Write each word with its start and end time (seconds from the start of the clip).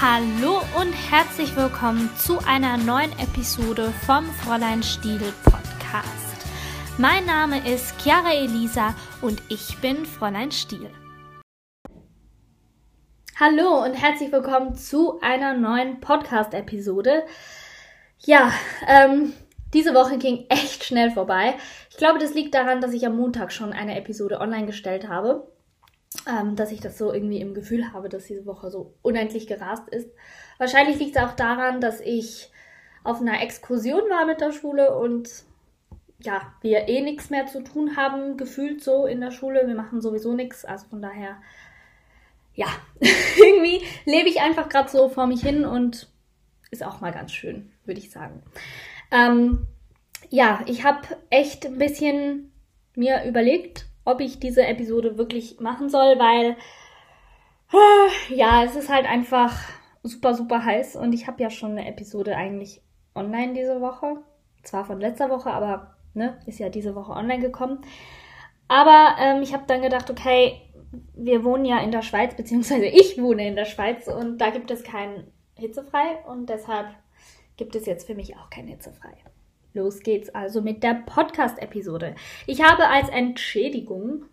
Hallo 0.00 0.60
und 0.80 0.92
herzlich 0.92 1.56
willkommen 1.56 2.08
zu 2.16 2.38
einer 2.46 2.76
neuen 2.76 3.10
Episode 3.18 3.92
vom 4.06 4.26
Fräulein 4.26 4.80
Stiel 4.80 5.18
Podcast. 5.42 6.46
Mein 6.98 7.26
Name 7.26 7.68
ist 7.68 8.00
Chiara 8.00 8.32
Elisa 8.32 8.94
und 9.22 9.42
ich 9.48 9.76
bin 9.78 10.06
Fräulein 10.06 10.52
Stiel. 10.52 10.88
Hallo 13.40 13.82
und 13.84 13.94
herzlich 13.94 14.30
willkommen 14.30 14.76
zu 14.76 15.18
einer 15.20 15.54
neuen 15.54 15.98
Podcast-Episode. 15.98 17.24
Ja, 18.20 18.52
ähm, 18.86 19.32
diese 19.74 19.94
Woche 19.94 20.18
ging 20.18 20.46
echt 20.48 20.84
schnell 20.84 21.10
vorbei. 21.10 21.56
Ich 21.90 21.96
glaube, 21.96 22.20
das 22.20 22.34
liegt 22.34 22.54
daran, 22.54 22.80
dass 22.80 22.92
ich 22.92 23.04
am 23.04 23.16
Montag 23.16 23.50
schon 23.50 23.72
eine 23.72 23.98
Episode 23.98 24.40
online 24.40 24.66
gestellt 24.66 25.08
habe 25.08 25.48
ähm, 26.26 26.56
dass 26.56 26.72
ich 26.72 26.80
das 26.80 26.98
so 26.98 27.12
irgendwie 27.12 27.40
im 27.40 27.54
Gefühl 27.54 27.92
habe, 27.92 28.08
dass 28.08 28.26
diese 28.26 28.46
Woche 28.46 28.70
so 28.70 28.94
unendlich 29.02 29.46
gerast 29.46 29.88
ist. 29.88 30.08
Wahrscheinlich 30.58 30.98
liegt 30.98 31.16
es 31.16 31.22
auch 31.22 31.32
daran, 31.32 31.80
dass 31.80 32.00
ich 32.00 32.50
auf 33.04 33.20
einer 33.20 33.42
Exkursion 33.42 34.02
war 34.10 34.26
mit 34.26 34.40
der 34.40 34.52
Schule 34.52 34.96
und 34.96 35.28
ja, 36.20 36.52
wir 36.62 36.88
eh 36.88 37.00
nichts 37.00 37.30
mehr 37.30 37.46
zu 37.46 37.62
tun 37.62 37.96
haben, 37.96 38.36
gefühlt 38.36 38.82
so 38.82 39.06
in 39.06 39.20
der 39.20 39.30
Schule. 39.30 39.66
Wir 39.66 39.74
machen 39.74 40.00
sowieso 40.00 40.34
nichts, 40.34 40.64
also 40.64 40.86
von 40.88 41.00
daher, 41.00 41.36
ja, 42.54 42.66
irgendwie 43.36 43.82
lebe 44.04 44.28
ich 44.28 44.40
einfach 44.40 44.68
gerade 44.68 44.90
so 44.90 45.08
vor 45.08 45.26
mich 45.26 45.42
hin 45.42 45.64
und 45.64 46.08
ist 46.70 46.84
auch 46.84 47.00
mal 47.00 47.12
ganz 47.12 47.32
schön, 47.32 47.70
würde 47.84 48.00
ich 48.00 48.10
sagen. 48.10 48.42
Ähm, 49.10 49.66
ja, 50.28 50.60
ich 50.66 50.84
habe 50.84 51.06
echt 51.30 51.66
ein 51.66 51.78
bisschen 51.78 52.52
mir 52.94 53.24
überlegt, 53.24 53.87
ob 54.08 54.20
ich 54.20 54.40
diese 54.40 54.66
Episode 54.66 55.18
wirklich 55.18 55.60
machen 55.60 55.90
soll, 55.90 56.18
weil 56.18 56.56
ja, 58.34 58.64
es 58.64 58.74
ist 58.74 58.88
halt 58.88 59.06
einfach 59.06 59.54
super, 60.02 60.34
super 60.34 60.64
heiß 60.64 60.96
und 60.96 61.12
ich 61.12 61.26
habe 61.26 61.42
ja 61.42 61.50
schon 61.50 61.72
eine 61.72 61.86
Episode 61.86 62.34
eigentlich 62.36 62.82
online 63.14 63.52
diese 63.52 63.80
Woche. 63.80 64.16
Zwar 64.62 64.84
von 64.84 65.00
letzter 65.00 65.28
Woche, 65.28 65.50
aber 65.50 65.96
ne, 66.14 66.38
ist 66.46 66.58
ja 66.58 66.70
diese 66.70 66.94
Woche 66.94 67.12
online 67.12 67.42
gekommen. 67.42 67.80
Aber 68.68 69.16
ähm, 69.20 69.42
ich 69.42 69.52
habe 69.52 69.64
dann 69.66 69.82
gedacht, 69.82 70.10
okay, 70.10 70.62
wir 71.14 71.44
wohnen 71.44 71.64
ja 71.64 71.78
in 71.80 71.92
der 71.92 72.02
Schweiz, 72.02 72.34
beziehungsweise 72.34 72.86
ich 72.86 73.20
wohne 73.20 73.46
in 73.46 73.56
der 73.56 73.66
Schweiz 73.66 74.08
und 74.08 74.38
da 74.38 74.50
gibt 74.50 74.70
es 74.70 74.82
kein 74.82 75.30
Hitzefrei 75.54 76.24
und 76.26 76.48
deshalb 76.48 76.88
gibt 77.56 77.74
es 77.74 77.86
jetzt 77.86 78.06
für 78.06 78.14
mich 78.14 78.36
auch 78.36 78.48
kein 78.48 78.68
Hitzefrei. 78.68 79.12
Los 79.74 80.00
geht's 80.00 80.30
also 80.30 80.62
mit 80.62 80.82
der 80.82 80.94
Podcast-Episode. 80.94 82.14
Ich 82.46 82.62
habe 82.62 82.88
als 82.88 83.08
Entschädigung, 83.10 84.24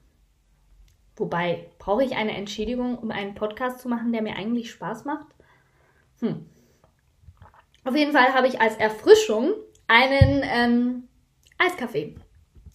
wobei 1.16 1.70
brauche 1.78 2.04
ich 2.04 2.16
eine 2.16 2.36
Entschädigung, 2.36 2.98
um 2.98 3.12
einen 3.12 3.36
Podcast 3.36 3.80
zu 3.80 3.90
machen, 3.90 4.14
der 4.14 4.22
mir 4.22 4.36
eigentlich 4.38 4.72
Spaß 4.72 5.06
macht? 5.06 5.28
Hm. 6.20 6.46
Auf 7.84 7.96
jeden 7.96 8.14
Fall 8.14 8.34
habe 8.34 8.48
ich 8.48 8.62
als 8.62 8.76
Erfrischung 8.78 9.54
einen 9.88 10.44
ähm, 10.44 11.04
Eiskaffee. 11.58 12.16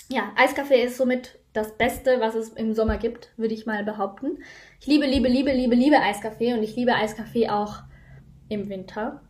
Ja, 0.08 0.32
Eiskaffee 0.36 0.82
ist 0.82 0.96
somit 0.96 1.38
das 1.52 1.76
Beste, 1.76 2.20
was 2.20 2.34
es 2.34 2.50
im 2.50 2.74
Sommer 2.74 2.98
gibt, 2.98 3.32
würde 3.36 3.54
ich 3.54 3.66
mal 3.66 3.84
behaupten. 3.84 4.38
Ich 4.80 4.86
liebe, 4.86 5.06
liebe, 5.06 5.28
liebe, 5.28 5.52
liebe, 5.52 5.74
liebe 5.74 6.00
Eiskaffee 6.00 6.52
und 6.54 6.62
ich 6.62 6.76
liebe 6.76 6.94
Eiskaffee 6.94 7.48
auch 7.48 7.82
im 8.48 8.68
Winter 8.68 9.22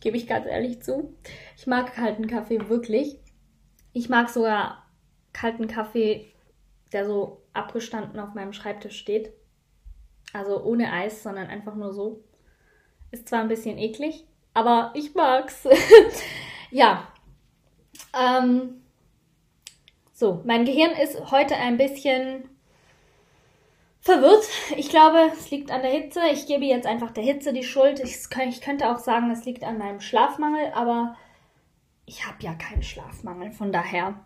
gebe 0.00 0.16
ich 0.16 0.26
ganz 0.26 0.46
ehrlich 0.46 0.82
zu. 0.82 1.16
Ich 1.56 1.66
mag 1.66 1.94
kalten 1.94 2.26
Kaffee 2.26 2.68
wirklich. 2.68 3.20
Ich 3.92 4.08
mag 4.08 4.28
sogar 4.28 4.86
kalten 5.32 5.68
Kaffee, 5.68 6.32
der 6.92 7.06
so 7.06 7.42
abgestanden 7.52 8.20
auf 8.20 8.34
meinem 8.34 8.52
Schreibtisch 8.52 8.98
steht. 8.98 9.32
Also 10.32 10.62
ohne 10.62 10.92
Eis, 10.92 11.22
sondern 11.22 11.46
einfach 11.46 11.74
nur 11.74 11.92
so. 11.92 12.24
Ist 13.10 13.28
zwar 13.28 13.40
ein 13.40 13.48
bisschen 13.48 13.78
eklig, 13.78 14.26
aber 14.54 14.92
ich 14.94 15.14
mag's. 15.14 15.64
ja. 16.70 17.08
Ähm, 18.18 18.82
so, 20.12 20.42
mein 20.44 20.64
Gehirn 20.64 20.92
ist 20.92 21.30
heute 21.30 21.56
ein 21.56 21.76
bisschen 21.76 22.48
verwirrt. 24.06 24.48
Ich 24.76 24.88
glaube, 24.88 25.30
es 25.36 25.50
liegt 25.50 25.70
an 25.70 25.82
der 25.82 25.90
Hitze. 25.90 26.20
Ich 26.32 26.46
gebe 26.46 26.64
jetzt 26.64 26.86
einfach 26.86 27.10
der 27.10 27.24
Hitze 27.24 27.52
die 27.52 27.64
Schuld. 27.64 28.00
Ich, 28.00 28.16
ich 28.48 28.60
könnte 28.60 28.90
auch 28.90 28.98
sagen, 28.98 29.30
es 29.30 29.44
liegt 29.44 29.64
an 29.64 29.78
meinem 29.78 30.00
Schlafmangel, 30.00 30.72
aber 30.74 31.16
ich 32.06 32.26
habe 32.26 32.38
ja 32.40 32.54
keinen 32.54 32.82
Schlafmangel. 32.82 33.50
Von 33.50 33.72
daher, 33.72 34.24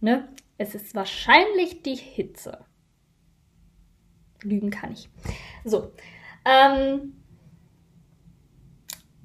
ne? 0.00 0.28
Es 0.56 0.74
ist 0.74 0.94
wahrscheinlich 0.94 1.82
die 1.82 1.94
Hitze. 1.94 2.64
Lügen 4.42 4.70
kann 4.70 4.92
ich. 4.92 5.08
So. 5.64 5.92
Ähm, 6.44 7.14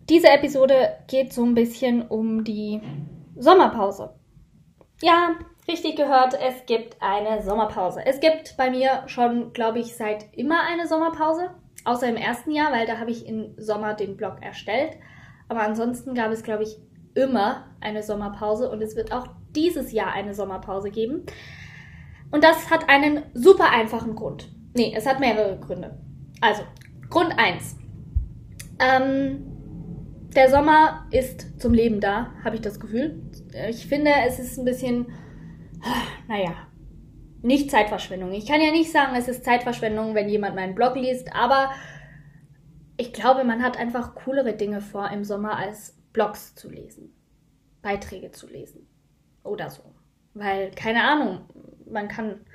diese 0.09 0.30
Episode 0.30 1.00
geht 1.08 1.34
so 1.34 1.44
ein 1.44 1.56
bisschen 1.56 2.08
um 2.08 2.44
die 2.44 2.81
Sommerpause. 3.35 4.14
Ja, 5.02 5.35
Richtig 5.68 5.96
gehört, 5.96 6.34
es 6.34 6.66
gibt 6.66 6.97
eine 7.01 7.41
Sommerpause. 7.41 8.01
Es 8.06 8.19
gibt 8.19 8.57
bei 8.57 8.69
mir 8.69 9.03
schon, 9.07 9.53
glaube 9.53 9.79
ich, 9.79 9.96
seit 9.96 10.34
immer 10.34 10.62
eine 10.69 10.88
Sommerpause. 10.88 11.51
Außer 11.85 12.07
im 12.07 12.18
ersten 12.18 12.51
Jahr, 12.51 12.72
weil 12.72 12.85
da 12.85 12.97
habe 13.00 13.12
ich 13.12 13.25
im 13.28 13.56
Sommer 13.57 13.94
den 13.94 14.18
Blog 14.18 14.41
erstellt. 14.41 14.97
Aber 15.47 15.62
ansonsten 15.62 16.16
gab 16.16 16.31
es, 16.31 16.44
glaube 16.44 16.63
ich, 16.63 16.78
immer 17.13 17.66
eine 17.79 18.03
Sommerpause 18.03 18.69
und 18.69 18.81
es 18.81 18.96
wird 18.96 19.12
auch 19.12 19.28
dieses 19.56 19.91
Jahr 19.91 20.12
eine 20.12 20.34
Sommerpause 20.34 20.90
geben. 20.90 21.25
Und 22.31 22.44
das 22.44 22.69
hat 22.69 22.90
einen 22.90 23.23
super 23.34 23.69
einfachen 23.72 24.16
Grund. 24.16 24.50
Nee, 24.73 24.94
es 24.96 25.06
hat 25.06 25.19
mehrere 25.19 25.59
Gründe. 25.59 25.97
Also, 26.41 26.63
Grund 27.09 27.38
1. 27.38 27.78
Ähm, 28.79 29.46
der 30.35 30.50
Sommer 30.50 31.06
ist 31.12 31.62
zum 31.62 31.73
Leben 31.73 32.00
da, 32.00 32.31
habe 32.44 32.56
ich 32.56 32.62
das 32.62 32.79
Gefühl. 32.79 33.22
Ich 33.69 33.85
finde, 33.85 34.12
es 34.25 34.40
ist 34.40 34.57
ein 34.57 34.66
bisschen 34.66 35.07
naja, 36.28 36.56
nicht 37.42 37.70
Zeitverschwendung. 37.70 38.32
Ich 38.32 38.48
kann 38.48 38.62
ja 38.62 38.72
nicht 38.72 38.92
sagen, 38.92 39.16
es 39.16 39.28
ist 39.28 39.44
Zeitverschwendung, 39.44 40.16
wenn 40.16 40.30
jemand 40.30 40.56
meinen 40.56 40.76
Blog 40.76 40.96
liest, 40.96 41.34
aber 41.36 41.72
ich 42.98 43.12
glaube, 43.14 43.44
man 43.44 43.62
hat 43.62 43.78
einfach 43.78 44.16
coolere 44.16 44.54
Dinge 44.54 44.82
vor 44.82 45.10
im 45.10 45.24
Sommer 45.24 45.58
als 45.58 45.98
Blogs 46.14 46.56
zu 46.56 46.70
lesen, 46.70 47.14
Beiträge 47.82 48.32
zu 48.32 48.48
lesen 48.48 48.88
oder 49.44 49.70
so. 49.70 49.84
Weil, 50.34 50.72
keine 50.72 51.04
Ahnung, 51.04 51.42
man 51.90 52.08
kann 52.08 52.46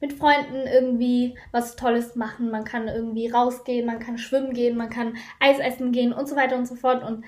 mit 0.00 0.12
Freunden 0.12 0.66
irgendwie 0.66 1.36
was 1.52 1.76
Tolles 1.76 2.16
machen, 2.16 2.50
man 2.50 2.64
kann 2.64 2.88
irgendwie 2.88 3.28
rausgehen, 3.28 3.84
man 3.84 3.98
kann 3.98 4.16
schwimmen 4.16 4.54
gehen, 4.54 4.76
man 4.76 4.90
kann 4.90 5.16
Eis 5.38 5.58
essen 5.58 5.92
gehen 5.92 6.12
und 6.12 6.28
so 6.28 6.36
weiter 6.36 6.56
und 6.56 6.66
so 6.66 6.74
fort. 6.74 7.02
Und 7.02 7.24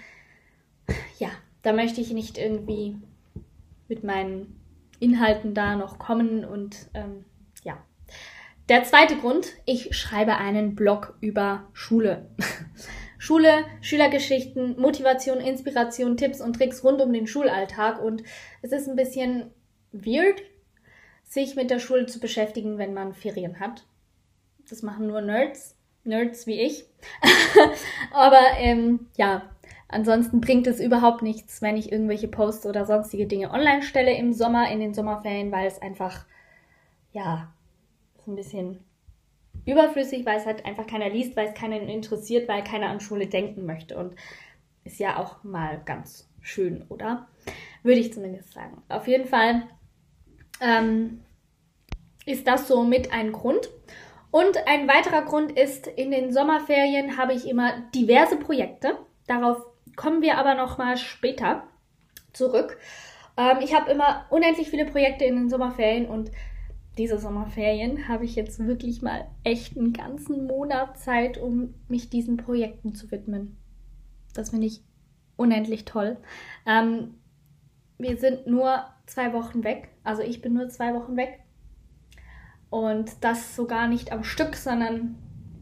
ja, 1.19 1.29
da 1.63 1.73
möchte 1.73 2.01
ich 2.01 2.13
nicht 2.13 2.39
irgendwie 2.39 2.97
mit 3.89 4.05
meinen 4.05 4.62
Inhalten 5.03 5.53
da 5.53 5.75
noch 5.75 5.99
kommen 5.99 6.45
und 6.45 6.89
ähm, 6.95 7.25
ja. 7.65 7.77
Der 8.69 8.85
zweite 8.85 9.17
Grund, 9.17 9.49
ich 9.67 9.97
schreibe 9.97 10.37
einen 10.37 10.77
Blog 10.77 11.17
über 11.21 11.69
Schule. 11.73 12.31
Schule, 13.19 13.65
Schülergeschichten, 13.81 14.81
Motivation, 14.81 15.39
Inspiration, 15.39 16.17
Tipps 16.17 16.41
und 16.41 16.55
Tricks 16.55 16.83
rund 16.83 17.01
um 17.01 17.12
den 17.12 17.27
Schulalltag 17.27 18.03
und 18.03 18.23
es 18.62 18.73
ist 18.73 18.89
ein 18.89 18.97
bisschen 18.97 19.51
weird, 19.93 20.43
sich 21.25 21.55
mit 21.57 21.71
der 21.71 21.79
Schule 21.79 22.07
zu 22.07 22.21
beschäftigen, 22.21 22.79
wenn 22.79 22.95
man 22.95 23.15
Ferien 23.15 23.61
hat. 23.61 23.85
Das 24.69 24.83
machen 24.83 25.07
nur 25.07 25.21
Nerds, 25.21 25.77
Nerds 26.05 26.47
wie 26.47 26.61
ich. 26.61 26.85
Aber 28.12 28.41
ähm, 28.57 29.09
ja, 29.17 29.51
Ansonsten 29.93 30.41
bringt 30.41 30.67
es 30.67 30.81
überhaupt 30.81 31.23
nichts, 31.23 31.61
wenn 31.63 31.77
ich 31.77 31.93
irgendwelche 31.93 32.29
Posts 32.29 32.67
oder 32.67 32.87
sonstige 32.87 33.27
Dinge 33.27 33.51
online 33.51 33.83
stelle 33.83 34.17
im 34.17 34.33
Sommer, 34.33 34.71
in 34.71 34.81
den 34.81 34.95
Sommerferien, 34.95 35.53
weil 35.53 35.67
es 35.67 35.81
einfach, 35.81 36.25
ja, 37.13 37.53
ist 38.19 38.27
ein 38.27 38.37
bisschen 38.37 38.81
überflüssig, 39.67 40.25
weil 40.25 40.39
es 40.39 40.47
halt 40.47 40.65
einfach 40.65 40.87
keiner 40.87 41.11
liest, 41.11 41.37
weil 41.37 41.49
es 41.49 41.55
keinen 41.55 41.89
interessiert, 41.89 42.49
weil 42.49 42.65
keiner 42.65 42.89
an 42.89 43.01
Schule 43.01 43.27
denken 43.27 43.67
möchte. 43.67 43.99
Und 43.99 44.15
ist 44.85 44.99
ja 44.99 45.19
auch 45.19 45.44
mal 45.44 45.81
ganz 45.85 46.29
schön, 46.41 46.85
oder? 46.88 47.29
Würde 47.83 48.00
ich 48.00 48.12
zumindest 48.12 48.53
sagen. 48.53 48.83
Auf 48.88 49.06
jeden 49.06 49.27
Fall 49.27 49.62
ähm, 50.61 51.21
ist 52.27 52.47
das 52.47 52.67
so 52.67 52.83
mit 52.83 53.12
ein 53.12 53.33
Grund. 53.33 53.69
Und 54.31 54.56
ein 54.67 54.88
weiterer 54.88 55.23
Grund 55.23 55.53
ist, 55.53 55.87
in 55.87 56.11
den 56.11 56.33
Sommerferien 56.33 57.19
habe 57.19 57.35
ich 57.35 57.47
immer 57.47 57.83
diverse 57.95 58.37
Projekte. 58.37 58.97
Darauf 59.27 59.72
kommen 59.97 60.23
wir 60.23 60.39
aber 60.39 60.55
noch 60.55 60.79
mal 60.79 60.97
später 60.97 61.65
zurück. 62.33 62.79
Ähm, 63.37 63.59
ich 63.62 63.75
habe 63.75 63.91
immer 63.91 64.27
unendlich 64.31 64.69
viele 64.71 64.87
Projekte 64.87 65.25
in 65.25 65.37
den 65.37 65.50
Sommerferien 65.50 66.06
und 66.06 66.31
diese 66.99 67.19
Sommerferien 67.19 68.09
habe 68.09 68.25
ich 68.25 68.37
jetzt 68.37 68.59
wirklich 68.67 69.00
mal 69.00 69.27
echt 69.44 69.79
einen 69.79 69.93
ganzen 69.93 70.47
Monat 70.47 70.99
Zeit, 70.99 71.39
um 71.39 71.75
mich 71.89 72.11
diesen 72.11 72.37
Projekten 72.37 72.94
zu 72.94 73.11
widmen. 73.11 73.56
Das 74.35 74.50
finde 74.50 74.67
ich 74.67 74.83
unendlich 75.37 75.85
toll. 75.85 76.19
Ähm, 76.67 77.15
wir 77.99 78.19
sind 78.19 78.47
nur 78.47 78.85
zwei 79.06 79.33
Wochen 79.33 79.65
weg, 79.65 79.88
also 80.05 80.23
ich 80.23 80.43
bin 80.43 80.53
nur 80.53 80.69
zwei 80.69 80.95
Wochen 80.95 81.17
weg. 81.17 81.41
Und 82.69 83.23
das 83.23 83.55
sogar 83.55 83.87
nicht 83.87 84.12
am 84.12 84.25
Stück, 84.25 84.55
sondern 84.55 85.17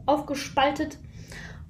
aufgespaltet. 0.07 0.99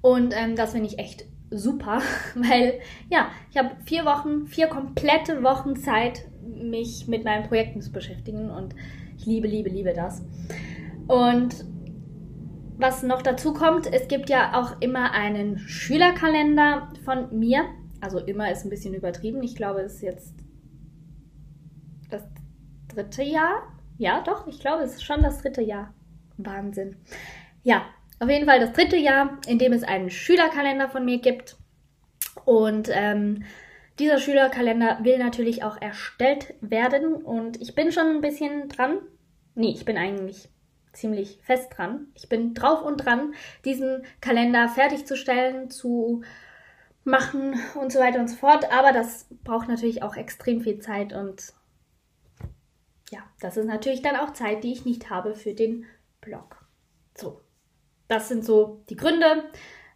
Und 0.01 0.33
ähm, 0.35 0.55
das 0.55 0.71
finde 0.71 0.87
ich 0.87 0.99
echt 0.99 1.25
super, 1.51 2.01
weil 2.35 2.79
ja, 3.09 3.29
ich 3.51 3.57
habe 3.57 3.75
vier 3.85 4.05
Wochen, 4.05 4.47
vier 4.47 4.67
komplette 4.67 5.43
Wochen 5.43 5.75
Zeit, 5.75 6.27
mich 6.41 7.07
mit 7.07 7.23
meinen 7.23 7.47
Projekten 7.47 7.81
zu 7.81 7.91
beschäftigen 7.91 8.49
und 8.49 8.73
ich 9.17 9.25
liebe, 9.25 9.47
liebe, 9.47 9.69
liebe 9.69 9.93
das. 9.93 10.23
Und 11.07 11.65
was 12.77 13.03
noch 13.03 13.21
dazu 13.21 13.53
kommt, 13.53 13.91
es 13.91 14.07
gibt 14.07 14.29
ja 14.29 14.59
auch 14.59 14.81
immer 14.81 15.11
einen 15.11 15.59
Schülerkalender 15.59 16.91
von 17.05 17.37
mir. 17.37 17.65
Also 17.99 18.17
immer 18.17 18.51
ist 18.51 18.63
ein 18.63 18.71
bisschen 18.71 18.95
übertrieben. 18.95 19.43
Ich 19.43 19.55
glaube, 19.55 19.81
es 19.81 19.95
ist 19.95 20.01
jetzt 20.01 20.33
das 22.09 22.23
dritte 22.87 23.21
Jahr. 23.21 23.61
Ja, 23.99 24.21
doch, 24.23 24.47
ich 24.47 24.59
glaube, 24.59 24.83
es 24.83 24.93
ist 24.93 25.03
schon 25.03 25.21
das 25.21 25.43
dritte 25.43 25.61
Jahr. 25.61 25.93
Wahnsinn. 26.37 26.95
Ja, 27.61 27.83
auf 28.21 28.29
jeden 28.29 28.45
Fall 28.45 28.59
das 28.59 28.71
dritte 28.73 28.97
Jahr, 28.97 29.39
in 29.47 29.57
dem 29.57 29.73
es 29.73 29.83
einen 29.83 30.11
Schülerkalender 30.11 30.89
von 30.89 31.03
mir 31.03 31.17
gibt. 31.17 31.57
Und 32.45 32.87
ähm, 32.93 33.43
dieser 33.97 34.19
Schülerkalender 34.19 34.99
will 35.01 35.17
natürlich 35.17 35.63
auch 35.63 35.81
erstellt 35.81 36.53
werden. 36.61 37.15
Und 37.15 37.59
ich 37.59 37.73
bin 37.73 37.91
schon 37.91 38.07
ein 38.07 38.21
bisschen 38.21 38.69
dran. 38.69 38.99
Nee, 39.55 39.71
ich 39.71 39.85
bin 39.85 39.97
eigentlich 39.97 40.49
ziemlich 40.93 41.39
fest 41.41 41.73
dran. 41.75 42.07
Ich 42.13 42.29
bin 42.29 42.53
drauf 42.53 42.83
und 42.83 42.97
dran, 42.97 43.33
diesen 43.65 44.03
Kalender 44.21 44.69
fertigzustellen, 44.69 45.71
zu 45.71 46.21
machen 47.03 47.59
und 47.73 47.91
so 47.91 47.99
weiter 47.99 48.19
und 48.19 48.29
so 48.29 48.35
fort. 48.35 48.71
Aber 48.71 48.91
das 48.91 49.25
braucht 49.43 49.67
natürlich 49.67 50.03
auch 50.03 50.15
extrem 50.15 50.61
viel 50.61 50.79
Zeit 50.79 51.11
und 51.11 51.53
ja, 53.09 53.19
das 53.39 53.57
ist 53.57 53.65
natürlich 53.65 54.03
dann 54.03 54.15
auch 54.15 54.31
Zeit, 54.33 54.63
die 54.63 54.73
ich 54.73 54.85
nicht 54.85 55.09
habe 55.09 55.33
für 55.33 55.55
den 55.55 55.85
Blog. 56.21 56.63
So, 57.17 57.41
das 58.11 58.27
sind 58.27 58.43
so 58.43 58.83
die 58.89 58.97
Gründe. 58.97 59.45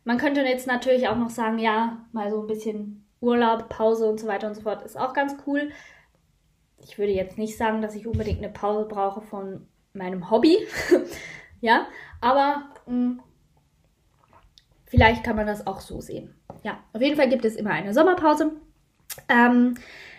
Man 0.05 0.17
könnte 0.17 0.41
jetzt 0.41 0.67
natürlich 0.67 1.09
auch 1.09 1.17
noch 1.17 1.29
sagen, 1.29 1.59
ja, 1.59 2.05
mal 2.13 2.31
so 2.31 2.39
ein 2.39 2.47
bisschen 2.47 3.05
Urlaub, 3.19 3.67
Pause 3.67 4.07
und 4.07 4.19
so 4.19 4.27
weiter 4.27 4.47
und 4.47 4.55
so 4.55 4.61
fort 4.61 4.83
ist 4.83 4.97
auch 4.97 5.13
ganz 5.13 5.35
cool. 5.45 5.71
Ich 6.77 6.97
würde 6.97 7.11
jetzt 7.11 7.37
nicht 7.37 7.57
sagen, 7.57 7.81
dass 7.81 7.95
ich 7.95 8.07
unbedingt 8.07 8.37
eine 8.37 8.53
Pause 8.53 8.87
brauche 8.87 9.21
von 9.21 9.67
meinem 9.93 10.29
Hobby. 10.31 10.59
ja, 11.61 11.87
aber 12.21 12.69
mh, 12.85 12.93
hm, 12.93 13.21
vielleicht 14.85 15.23
kann 15.23 15.35
man 15.35 15.47
das 15.47 15.67
auch 15.67 15.81
so 15.81 15.99
sehen. 15.99 16.35
Ja, 16.63 16.79
auf 16.93 17.01
jeden 17.01 17.17
Fall 17.17 17.29
gibt 17.29 17.43
es 17.43 17.55
immer 17.55 17.71
eine 17.71 17.93
Sommerpause. 17.93 18.51
Ähm, 19.27 19.75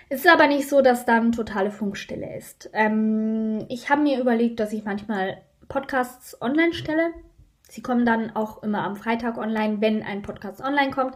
es 0.09 0.21
ist 0.25 0.31
aber 0.31 0.49
nicht 0.49 0.69
so, 0.69 0.83
dass 0.83 1.07
dann 1.07 1.33
totale 1.33 1.71
Funkstille 1.71 2.37
ist. 2.37 2.69
Ähm, 2.75 3.65
ich 3.69 3.89
habe 3.89 4.03
mir 4.03 4.21
überlegt, 4.21 4.61
dass 4.61 4.73
ich 4.73 4.85
manchmal 4.85 5.41
Podcasts 5.69 6.41
online 6.43 6.75
stelle. 6.75 7.15
Sie 7.77 7.83
kommen 7.83 8.07
dann 8.07 8.35
auch 8.35 8.63
immer 8.63 8.85
am 8.85 8.97
Freitag 8.97 9.37
online, 9.37 9.83
wenn 9.83 10.03
ein 10.03 10.23
Podcast 10.23 10.63
online 10.63 10.91
kommt. 10.91 11.15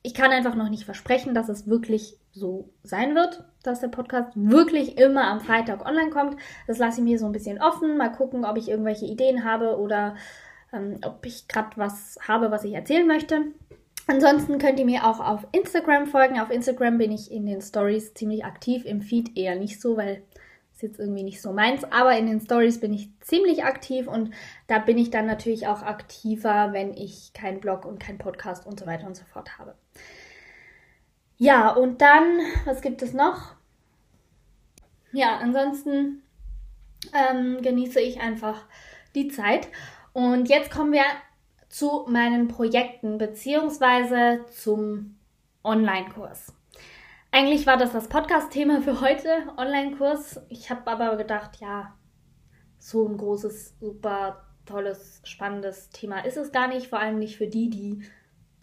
Ich 0.00 0.14
kann 0.14 0.30
einfach 0.30 0.54
noch 0.54 0.70
nicht 0.70 0.86
versprechen, 0.86 1.34
dass 1.34 1.50
es 1.50 1.68
wirklich 1.68 2.16
so 2.32 2.70
sein 2.82 3.14
wird, 3.14 3.44
dass 3.62 3.80
der 3.80 3.88
Podcast 3.88 4.30
wirklich 4.34 4.96
immer 4.96 5.24
am 5.24 5.40
Freitag 5.40 5.86
online 5.86 6.08
kommt. 6.08 6.36
Das 6.66 6.78
lasse 6.78 7.00
ich 7.00 7.04
mir 7.04 7.18
so 7.18 7.26
ein 7.26 7.32
bisschen 7.32 7.60
offen. 7.60 7.98
Mal 7.98 8.08
gucken, 8.08 8.46
ob 8.46 8.56
ich 8.56 8.70
irgendwelche 8.70 9.04
Ideen 9.04 9.44
habe 9.44 9.78
oder 9.78 10.16
ähm, 10.72 11.00
ob 11.04 11.26
ich 11.26 11.46
gerade 11.46 11.76
was 11.76 12.18
habe, 12.26 12.50
was 12.50 12.64
ich 12.64 12.72
erzählen 12.72 13.06
möchte. 13.06 13.42
Ansonsten 14.06 14.56
könnt 14.56 14.78
ihr 14.78 14.86
mir 14.86 15.06
auch 15.06 15.20
auf 15.20 15.46
Instagram 15.52 16.06
folgen. 16.06 16.40
Auf 16.40 16.50
Instagram 16.50 16.96
bin 16.96 17.12
ich 17.12 17.30
in 17.30 17.44
den 17.44 17.60
Stories 17.60 18.14
ziemlich 18.14 18.46
aktiv, 18.46 18.86
im 18.86 19.02
Feed 19.02 19.36
eher 19.36 19.56
nicht 19.56 19.78
so, 19.78 19.98
weil 19.98 20.22
es 20.80 20.82
jetzt 20.82 20.98
irgendwie 20.98 21.22
nicht 21.22 21.42
so 21.42 21.52
meins. 21.52 21.84
Aber 21.84 22.16
in 22.16 22.26
den 22.26 22.40
Stories 22.40 22.80
bin 22.80 22.92
ich 22.92 23.10
ziemlich 23.20 23.64
aktiv 23.64 24.08
und 24.08 24.32
da 24.66 24.78
bin 24.78 24.98
ich 24.98 25.10
dann 25.10 25.26
natürlich 25.26 25.66
auch 25.66 25.82
aktiver, 25.82 26.72
wenn 26.72 26.94
ich 26.94 27.32
keinen 27.34 27.60
Blog 27.60 27.84
und 27.84 28.00
keinen 28.00 28.18
Podcast 28.18 28.66
und 28.66 28.80
so 28.80 28.86
weiter 28.86 29.06
und 29.06 29.16
so 29.16 29.24
fort 29.24 29.58
habe. 29.58 29.74
Ja, 31.36 31.70
und 31.70 32.00
dann, 32.02 32.40
was 32.64 32.80
gibt 32.80 33.02
es 33.02 33.12
noch? 33.12 33.54
Ja, 35.12 35.38
ansonsten 35.38 36.22
ähm, 37.12 37.62
genieße 37.62 38.00
ich 38.00 38.20
einfach 38.20 38.64
die 39.14 39.28
Zeit. 39.28 39.68
Und 40.12 40.48
jetzt 40.48 40.70
kommen 40.70 40.92
wir 40.92 41.04
zu 41.68 42.06
meinen 42.08 42.48
Projekten 42.48 43.18
beziehungsweise 43.18 44.44
zum 44.50 45.16
Online-Kurs. 45.62 46.52
Eigentlich 47.32 47.64
war 47.64 47.76
das 47.76 47.92
das 47.92 48.08
Podcast-Thema 48.08 48.82
für 48.82 49.00
heute, 49.00 49.28
Online-Kurs. 49.56 50.40
Ich 50.48 50.68
habe 50.68 50.90
aber 50.90 51.16
gedacht, 51.16 51.60
ja, 51.60 51.94
so 52.76 53.06
ein 53.06 53.16
großes, 53.16 53.78
super 53.78 54.48
tolles, 54.66 55.20
spannendes 55.22 55.90
Thema 55.90 56.24
ist 56.24 56.36
es 56.36 56.50
gar 56.50 56.66
nicht. 56.66 56.88
Vor 56.88 56.98
allem 56.98 57.20
nicht 57.20 57.36
für 57.36 57.46
die, 57.46 57.70
die 57.70 58.02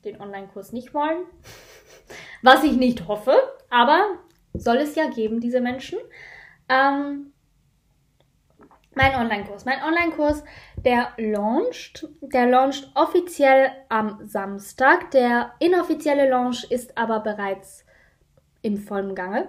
den 0.04 0.20
Online-Kurs 0.20 0.74
nicht 0.74 0.94
wollen. 0.94 1.26
Was 2.42 2.66
ich 2.66 2.74
nicht 2.74 3.08
hoffe, 3.08 3.38
aber 3.70 4.18
soll 4.54 4.78
es 4.78 4.96
ja 4.96 5.08
geben, 5.10 5.40
diese 5.40 5.62
Menschen. 5.62 6.00
Ähm, 6.68 7.32
mein 8.96 9.16
Online-Kurs. 9.16 9.64
Mein 9.64 9.82
Online-Kurs, 9.82 10.44
der 10.76 11.14
launcht. 11.18 12.06
Der 12.20 12.48
launcht 12.48 12.92
offiziell 12.96 13.72
am 13.88 14.20
Samstag. 14.28 15.12
Der 15.12 15.54
inoffizielle 15.60 16.30
Launch 16.30 16.66
ist 16.70 16.98
aber 16.98 17.22
bereits 17.22 17.87
im 18.68 18.78
vollen 18.78 19.16
Gange. 19.16 19.48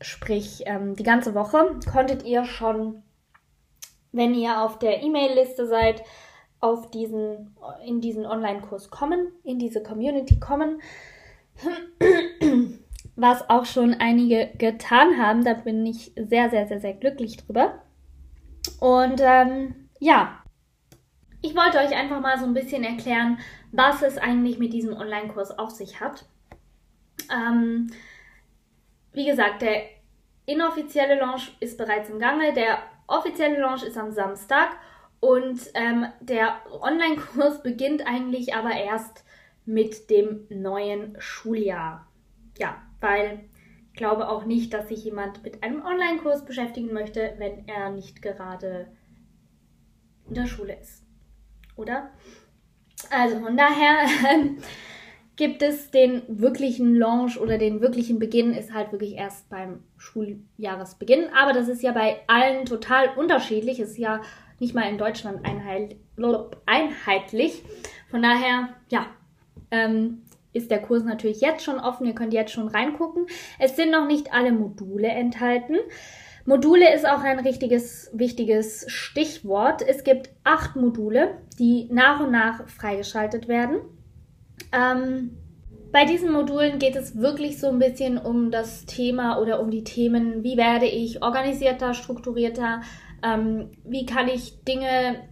Sprich, 0.00 0.62
ähm, 0.66 0.94
die 0.94 1.02
ganze 1.02 1.34
Woche 1.34 1.78
konntet 1.90 2.22
ihr 2.24 2.44
schon, 2.44 3.02
wenn 4.12 4.34
ihr 4.34 4.60
auf 4.60 4.78
der 4.78 5.02
E-Mail-Liste 5.02 5.66
seid, 5.66 6.02
auf 6.60 6.90
diesen, 6.90 7.56
in 7.84 8.00
diesen 8.00 8.26
Online-Kurs 8.26 8.90
kommen, 8.90 9.32
in 9.42 9.58
diese 9.58 9.82
Community 9.82 10.38
kommen. 10.38 10.82
Was 13.16 13.48
auch 13.48 13.64
schon 13.64 13.94
einige 13.94 14.50
getan 14.58 15.18
haben, 15.18 15.42
da 15.44 15.54
bin 15.54 15.86
ich 15.86 16.12
sehr, 16.16 16.50
sehr, 16.50 16.66
sehr, 16.66 16.80
sehr 16.80 16.92
glücklich 16.92 17.38
drüber. 17.38 17.82
Und 18.80 19.22
ähm, 19.22 19.88
ja, 19.98 20.42
ich 21.40 21.56
wollte 21.56 21.78
euch 21.78 21.96
einfach 21.96 22.20
mal 22.20 22.38
so 22.38 22.44
ein 22.44 22.52
bisschen 22.52 22.84
erklären, 22.84 23.38
was 23.72 24.02
es 24.02 24.18
eigentlich 24.18 24.58
mit 24.58 24.74
diesem 24.74 24.94
Online-Kurs 24.94 25.58
auf 25.58 25.70
sich 25.70 26.00
hat. 26.00 26.26
Ähm, 27.32 27.88
wie 29.16 29.24
gesagt, 29.24 29.62
der 29.62 29.82
inoffizielle 30.44 31.18
Launch 31.18 31.56
ist 31.58 31.78
bereits 31.78 32.10
im 32.10 32.18
Gange, 32.18 32.52
der 32.52 32.78
offizielle 33.06 33.58
Launch 33.58 33.82
ist 33.82 33.96
am 33.96 34.12
Samstag 34.12 34.76
und 35.20 35.58
ähm, 35.74 36.06
der 36.20 36.58
Online-Kurs 36.70 37.62
beginnt 37.64 38.06
eigentlich 38.06 38.54
aber 38.54 38.72
erst 38.72 39.24
mit 39.64 40.10
dem 40.10 40.46
neuen 40.50 41.16
Schuljahr. 41.18 42.06
Ja, 42.58 42.82
weil 43.00 43.40
ich 43.90 43.96
glaube 43.96 44.28
auch 44.28 44.44
nicht, 44.44 44.74
dass 44.74 44.88
sich 44.88 45.02
jemand 45.02 45.42
mit 45.42 45.62
einem 45.62 45.82
Online-Kurs 45.82 46.44
beschäftigen 46.44 46.92
möchte, 46.92 47.34
wenn 47.38 47.66
er 47.66 47.90
nicht 47.90 48.20
gerade 48.20 48.88
in 50.28 50.34
der 50.34 50.46
Schule 50.46 50.78
ist. 50.78 51.06
Oder? 51.74 52.10
Also 53.10 53.40
von 53.40 53.56
daher 53.56 54.06
ähm, 54.30 54.58
gibt 55.36 55.62
es 55.62 55.90
den 55.90 56.22
wirklichen 56.28 56.94
Launch 56.96 57.38
oder 57.38 57.58
den 57.58 57.80
wirklichen 57.80 58.18
Beginn 58.18 58.52
ist 58.52 58.72
halt 58.72 58.92
wirklich 58.92 59.14
erst 59.14 59.48
beim 59.50 59.82
Schuljahresbeginn. 59.98 61.26
Aber 61.38 61.52
das 61.52 61.68
ist 61.68 61.82
ja 61.82 61.92
bei 61.92 62.20
allen 62.26 62.64
total 62.64 63.10
unterschiedlich. 63.16 63.78
Ist 63.78 63.98
ja 63.98 64.22
nicht 64.58 64.74
mal 64.74 64.88
in 64.88 64.98
Deutschland 64.98 65.40
einheitlich. 66.66 67.62
Von 68.10 68.22
daher, 68.22 68.70
ja, 68.88 69.06
ähm, 69.70 70.22
ist 70.54 70.70
der 70.70 70.80
Kurs 70.80 71.04
natürlich 71.04 71.42
jetzt 71.42 71.64
schon 71.64 71.78
offen. 71.78 72.06
Ihr 72.06 72.14
könnt 72.14 72.32
jetzt 72.32 72.52
schon 72.52 72.68
reingucken. 72.68 73.26
Es 73.58 73.76
sind 73.76 73.90
noch 73.90 74.06
nicht 74.06 74.32
alle 74.32 74.52
Module 74.52 75.08
enthalten. 75.08 75.76
Module 76.46 76.94
ist 76.94 77.06
auch 77.06 77.20
ein 77.20 77.40
richtiges, 77.40 78.10
wichtiges 78.14 78.86
Stichwort. 78.88 79.82
Es 79.82 80.02
gibt 80.04 80.30
acht 80.44 80.76
Module, 80.76 81.36
die 81.58 81.88
nach 81.90 82.20
und 82.20 82.30
nach 82.30 82.66
freigeschaltet 82.68 83.48
werden. 83.48 83.80
Ähm, 84.72 85.36
bei 85.92 86.04
diesen 86.04 86.32
Modulen 86.32 86.78
geht 86.78 86.96
es 86.96 87.16
wirklich 87.16 87.58
so 87.58 87.68
ein 87.68 87.78
bisschen 87.78 88.18
um 88.18 88.50
das 88.50 88.84
Thema 88.84 89.38
oder 89.38 89.60
um 89.60 89.70
die 89.70 89.84
Themen, 89.84 90.42
wie 90.42 90.56
werde 90.56 90.86
ich 90.86 91.22
organisierter, 91.22 91.94
strukturierter, 91.94 92.82
ähm, 93.22 93.70
wie 93.84 94.04
kann 94.04 94.28
ich 94.28 94.62
Dinge 94.64 95.28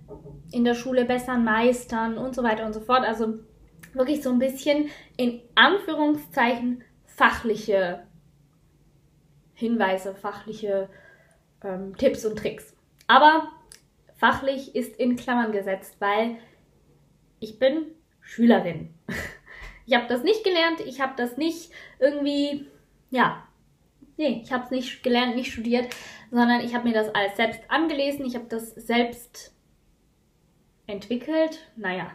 in 0.53 0.65
der 0.65 0.75
Schule 0.75 1.05
besser 1.05 1.37
meistern 1.37 2.17
und 2.17 2.35
so 2.35 2.43
weiter 2.43 2.65
und 2.65 2.73
so 2.73 2.81
fort. 2.81 3.05
Also 3.05 3.41
wirklich 3.93 4.23
so 4.23 4.31
ein 4.31 4.39
bisschen 4.39 4.89
in 5.17 5.41
Anführungszeichen 5.55 6.83
fachliche 7.05 8.07
Hinweise, 9.55 10.15
fachliche 10.15 10.89
ähm, 11.63 11.97
Tipps 11.97 12.25
und 12.25 12.39
Tricks. 12.39 12.75
Aber 13.07 13.49
fachlich 14.17 14.75
ist 14.75 14.97
in 14.97 15.17
Klammern 15.17 15.53
gesetzt, 15.53 15.97
weil 15.99 16.37
ich 17.41 17.59
bin 17.59 17.87
Schülerin. 18.25 18.93
Ich 19.87 19.95
habe 19.95 20.07
das 20.09 20.23
nicht 20.23 20.43
gelernt, 20.45 20.81
ich 20.81 21.01
habe 21.01 21.13
das 21.17 21.37
nicht 21.37 21.71
irgendwie, 22.01 22.67
ja, 23.11 23.47
nee, 24.17 24.41
ich 24.43 24.53
habe 24.53 24.65
es 24.65 24.71
nicht 24.71 25.03
gelernt, 25.03 25.37
nicht 25.37 25.53
studiert, 25.53 25.95
sondern 26.31 26.61
ich 26.61 26.75
habe 26.75 26.89
mir 26.89 26.95
das 26.95 27.15
alles 27.15 27.37
selbst 27.37 27.61
angelesen, 27.69 28.25
ich 28.25 28.35
habe 28.35 28.47
das 28.49 28.75
selbst 28.75 29.55
entwickelt. 30.87 31.71
Naja, 31.77 32.11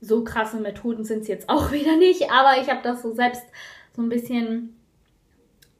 so 0.00 0.24
krasse 0.24 0.58
Methoden 0.58 1.04
sind 1.04 1.22
es 1.22 1.28
jetzt 1.28 1.48
auch 1.48 1.72
wieder 1.72 1.96
nicht, 1.96 2.30
aber 2.30 2.60
ich 2.60 2.70
habe 2.70 2.82
das 2.82 3.02
so 3.02 3.14
selbst 3.14 3.44
so 3.94 4.02
ein 4.02 4.08
bisschen 4.08 4.76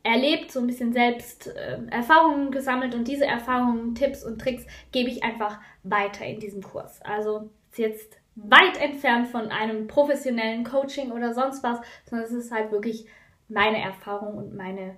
erlebt, 0.02 0.52
so 0.52 0.61
ein 0.61 0.66
bisschen 0.66 0.92
selbst 0.92 1.47
äh, 1.47 1.78
Erfahrungen 1.90 2.50
gesammelt 2.50 2.94
und 2.94 3.09
diese 3.09 3.25
Erfahrungen, 3.25 3.94
Tipps 3.94 4.23
und 4.23 4.38
Tricks 4.38 4.66
gebe 4.92 5.09
ich 5.09 5.25
einfach 5.25 5.59
weiter 5.83 6.26
in 6.26 6.40
diesem 6.40 6.62
Kurs. 6.62 7.00
Also 7.02 7.49
jetzt 7.75 8.18
weit 8.37 8.81
entfernt 8.81 9.29
von 9.29 9.49
einem 9.50 9.87
professionellen 9.87 10.64
Coaching 10.64 11.12
oder 11.12 11.33
sonst 11.35 11.62
was, 11.62 11.79
sondern 12.09 12.26
es 12.26 12.33
ist 12.33 12.53
halt 12.53 12.73
wirklich 12.73 13.07
meine 13.49 13.81
Erfahrung 13.81 14.37
und 14.37 14.55
meine 14.55 14.97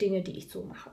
Dinge, 0.00 0.22
die 0.22 0.36
ich 0.36 0.48
so 0.48 0.64
mache. 0.64 0.90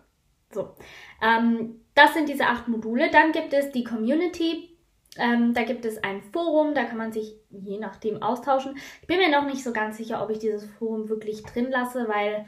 So, 0.52 0.76
ähm, 1.22 1.82
das 1.96 2.14
sind 2.14 2.30
diese 2.30 2.48
acht 2.48 2.68
Module. 2.68 3.10
Dann 3.12 3.32
gibt 3.32 3.54
es 3.54 3.72
die 3.72 3.84
Community. 3.84 4.76
Ähm, 5.18 5.54
da 5.54 5.64
gibt 5.64 5.86
es 5.86 6.04
ein 6.04 6.22
Forum, 6.22 6.74
da 6.74 6.86
kann 6.86 6.98
man 6.98 7.12
sich 7.12 7.36
je 7.50 7.80
nachdem 7.80 8.22
austauschen. 8.22 8.78
Ich 9.02 9.08
bin 9.08 9.18
mir 9.18 9.30
noch 9.30 9.46
nicht 9.46 9.64
so 9.64 9.74
ganz 9.74 9.98
sicher, 9.98 10.24
ob 10.24 10.30
ich 10.30 10.40
dieses 10.40 10.66
Forum 10.66 11.10
wirklich 11.10 11.44
drin 11.44 11.70
lasse, 11.72 12.08
weil 12.08 12.46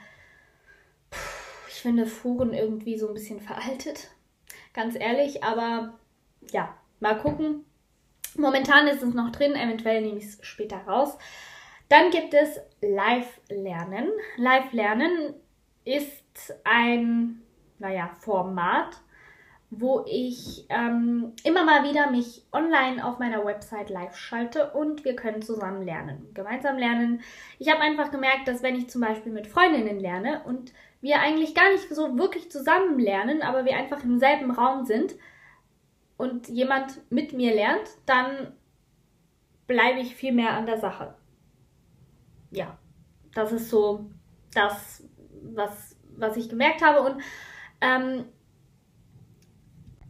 ich 1.67 1.81
finde 1.81 2.05
Foren 2.05 2.53
irgendwie 2.53 2.97
so 2.97 3.07
ein 3.07 3.13
bisschen 3.13 3.41
veraltet. 3.41 4.11
Ganz 4.73 4.95
ehrlich, 4.95 5.43
aber 5.43 5.99
ja, 6.51 6.75
mal 6.99 7.17
gucken. 7.17 7.65
Momentan 8.37 8.87
ist 8.87 9.03
es 9.03 9.13
noch 9.13 9.31
drin, 9.31 9.55
eventuell 9.55 10.01
nehme 10.01 10.17
ich 10.17 10.25
es 10.25 10.39
später 10.41 10.77
raus. 10.87 11.17
Dann 11.89 12.09
gibt 12.09 12.33
es 12.33 12.59
Live-Lernen. 12.81 14.09
Live-Lernen 14.37 15.33
ist 15.83 16.53
ein, 16.63 17.41
naja, 17.79 18.09
Format, 18.19 18.97
wo 19.71 20.03
ich 20.05 20.65
ähm, 20.69 21.33
immer 21.43 21.63
mal 21.63 21.83
wieder 21.89 22.11
mich 22.11 22.43
online 22.51 23.05
auf 23.05 23.19
meiner 23.19 23.45
Website 23.45 23.89
live 23.89 24.17
schalte 24.17 24.71
und 24.71 25.05
wir 25.05 25.15
können 25.15 25.41
zusammen 25.41 25.85
lernen, 25.85 26.29
gemeinsam 26.33 26.77
lernen. 26.77 27.21
Ich 27.57 27.69
habe 27.71 27.79
einfach 27.79 28.11
gemerkt, 28.11 28.47
dass 28.47 28.63
wenn 28.63 28.75
ich 28.75 28.89
zum 28.89 29.01
Beispiel 29.01 29.31
mit 29.31 29.47
Freundinnen 29.47 29.99
lerne 29.99 30.41
und 30.45 30.73
wir 30.99 31.19
eigentlich 31.19 31.55
gar 31.55 31.71
nicht 31.71 31.87
so 31.89 32.17
wirklich 32.17 32.51
zusammen 32.51 32.99
lernen, 32.99 33.41
aber 33.41 33.63
wir 33.63 33.77
einfach 33.77 34.03
im 34.03 34.19
selben 34.19 34.51
Raum 34.51 34.85
sind 34.85 35.15
und 36.21 36.49
jemand 36.49 37.01
mit 37.11 37.33
mir 37.33 37.51
lernt, 37.55 37.89
dann 38.05 38.53
bleibe 39.65 39.99
ich 40.01 40.15
viel 40.15 40.31
mehr 40.31 40.53
an 40.53 40.67
der 40.67 40.77
Sache. 40.77 41.15
Ja, 42.51 42.77
das 43.33 43.51
ist 43.51 43.71
so 43.71 44.05
das, 44.53 45.03
was, 45.41 45.97
was 46.15 46.37
ich 46.37 46.47
gemerkt 46.47 46.83
habe. 46.83 47.01
Und 47.01 47.23
ähm, 47.81 48.25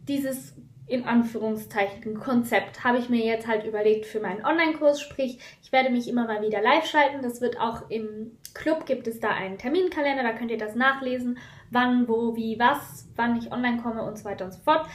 dieses 0.06 0.54
in 0.86 1.04
Anführungszeichen 1.04 2.18
Konzept 2.18 2.84
habe 2.84 2.98
ich 2.98 3.08
mir 3.08 3.24
jetzt 3.24 3.46
halt 3.46 3.64
überlegt 3.64 4.04
für 4.04 4.20
meinen 4.20 4.44
Online-Kurs. 4.44 5.00
Sprich, 5.00 5.38
ich 5.62 5.72
werde 5.72 5.88
mich 5.88 6.08
immer 6.08 6.26
mal 6.26 6.42
wieder 6.42 6.60
live 6.60 6.84
schalten. 6.84 7.22
Das 7.22 7.40
wird 7.40 7.58
auch 7.58 7.88
im 7.88 8.36
Club 8.52 8.84
gibt 8.84 9.06
es 9.06 9.18
da 9.18 9.30
einen 9.30 9.56
Terminkalender, 9.56 10.22
da 10.22 10.34
könnt 10.34 10.50
ihr 10.50 10.58
das 10.58 10.74
nachlesen, 10.74 11.38
wann, 11.70 12.06
wo, 12.06 12.36
wie, 12.36 12.58
was, 12.58 13.08
wann 13.16 13.38
ich 13.38 13.50
online 13.50 13.80
komme 13.80 14.02
und 14.02 14.18
so 14.18 14.26
weiter 14.26 14.44
und 14.44 14.52
so 14.52 14.60
fort. 14.60 14.86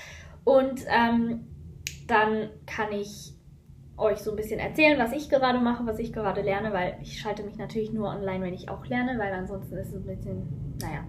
Und 0.47 0.85
ähm, 0.87 1.45
dann 2.07 2.49
kann 2.65 2.93
ich 2.93 3.33
euch 3.97 4.19
so 4.19 4.29
ein 4.29 4.37
bisschen 4.37 4.61
erzählen, 4.61 4.97
was 4.97 5.11
ich 5.11 5.29
gerade 5.29 5.59
mache, 5.59 5.85
was 5.85 5.99
ich 5.99 6.13
gerade 6.13 6.41
lerne, 6.41 6.71
weil 6.71 6.97
ich 7.01 7.19
schalte 7.19 7.43
mich 7.43 7.57
natürlich 7.57 7.91
nur 7.91 8.07
online, 8.07 8.45
wenn 8.45 8.53
ich 8.53 8.69
auch 8.69 8.85
lerne, 8.85 9.19
weil 9.19 9.33
ansonsten 9.33 9.75
ist 9.75 9.89
es 9.89 9.95
ein 9.95 10.05
bisschen, 10.05 10.77
naja, 10.79 11.03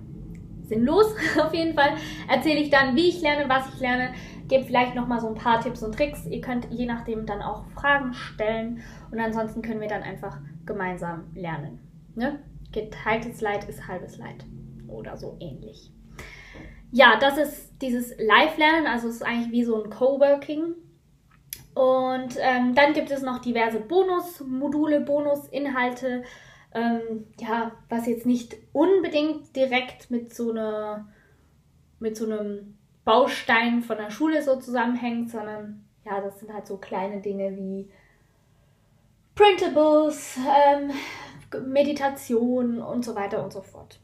sinnlos. 0.65 1.15
Auf 1.41 1.55
jeden 1.55 1.77
Fall 1.77 1.91
erzähle 2.29 2.59
ich 2.59 2.71
dann, 2.71 2.97
wie 2.97 3.11
ich 3.11 3.21
lerne, 3.21 3.49
was 3.49 3.73
ich 3.73 3.79
lerne, 3.79 4.13
gebe 4.49 4.65
vielleicht 4.65 4.97
nochmal 4.97 5.21
so 5.21 5.29
ein 5.29 5.37
paar 5.37 5.61
Tipps 5.61 5.85
und 5.85 5.95
Tricks. 5.95 6.27
Ihr 6.27 6.41
könnt 6.41 6.67
je 6.73 6.87
nachdem 6.87 7.25
dann 7.25 7.41
auch 7.41 7.65
Fragen 7.69 8.15
stellen 8.15 8.81
und 9.13 9.21
ansonsten 9.21 9.63
können 9.63 9.81
wir 9.81 9.87
dann 9.87 10.03
einfach 10.03 10.37
gemeinsam 10.67 11.31
lernen. 11.37 11.79
Ne? 12.17 12.41
Geteiltes 12.73 13.41
Leid 13.41 13.69
ist 13.69 13.87
halbes 13.87 14.19
Leid 14.19 14.45
oder 14.89 15.17
so 15.17 15.37
ähnlich. 15.39 15.93
Ja, 16.91 17.19
das 17.19 17.37
ist 17.37 17.73
dieses 17.83 18.15
Live-Lernen, 18.19 18.87
also 18.87 19.09
es 19.09 19.17
ist 19.17 19.23
eigentlich 19.23 19.53
wie 19.53 19.65
so 19.65 19.83
ein 19.83 19.91
Coworking. 19.91 20.75
Und 21.75 22.37
ähm, 22.41 22.75
dann 22.75 22.93
gibt 22.93 23.11
es 23.11 23.23
noch 23.23 23.39
diverse 23.39 23.79
Bonus-Module, 23.79 25.01
Bonus-Inhalte, 25.01 26.25
ähm, 26.75 27.27
ja, 27.39 27.73
was 27.89 28.07
jetzt 28.07 28.27
nicht 28.27 28.57
unbedingt 28.73 29.55
direkt 29.55 30.11
mit 30.11 30.35
so 30.35 30.51
einer, 30.51 31.09
mit 32.01 32.17
so 32.17 32.25
einem 32.25 32.79
Baustein 33.05 33.83
von 33.83 33.97
der 33.97 34.11
Schule 34.11 34.43
so 34.43 34.57
zusammenhängt, 34.57 35.31
sondern 35.31 35.85
ja, 36.05 36.21
das 36.21 36.41
sind 36.41 36.53
halt 36.53 36.67
so 36.67 36.79
kleine 36.79 37.21
Dinge 37.21 37.57
wie 37.57 37.91
Printables, 39.35 40.37
ähm, 40.37 40.91
Meditation 41.71 42.83
und 42.83 43.05
so 43.05 43.15
weiter 43.15 43.43
und 43.43 43.53
so 43.53 43.63
fort. 43.63 44.01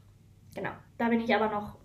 Genau, 0.55 0.71
da 0.97 1.09
bin 1.09 1.19
ich 1.19 1.35
aber 1.35 1.49
noch 1.49 1.75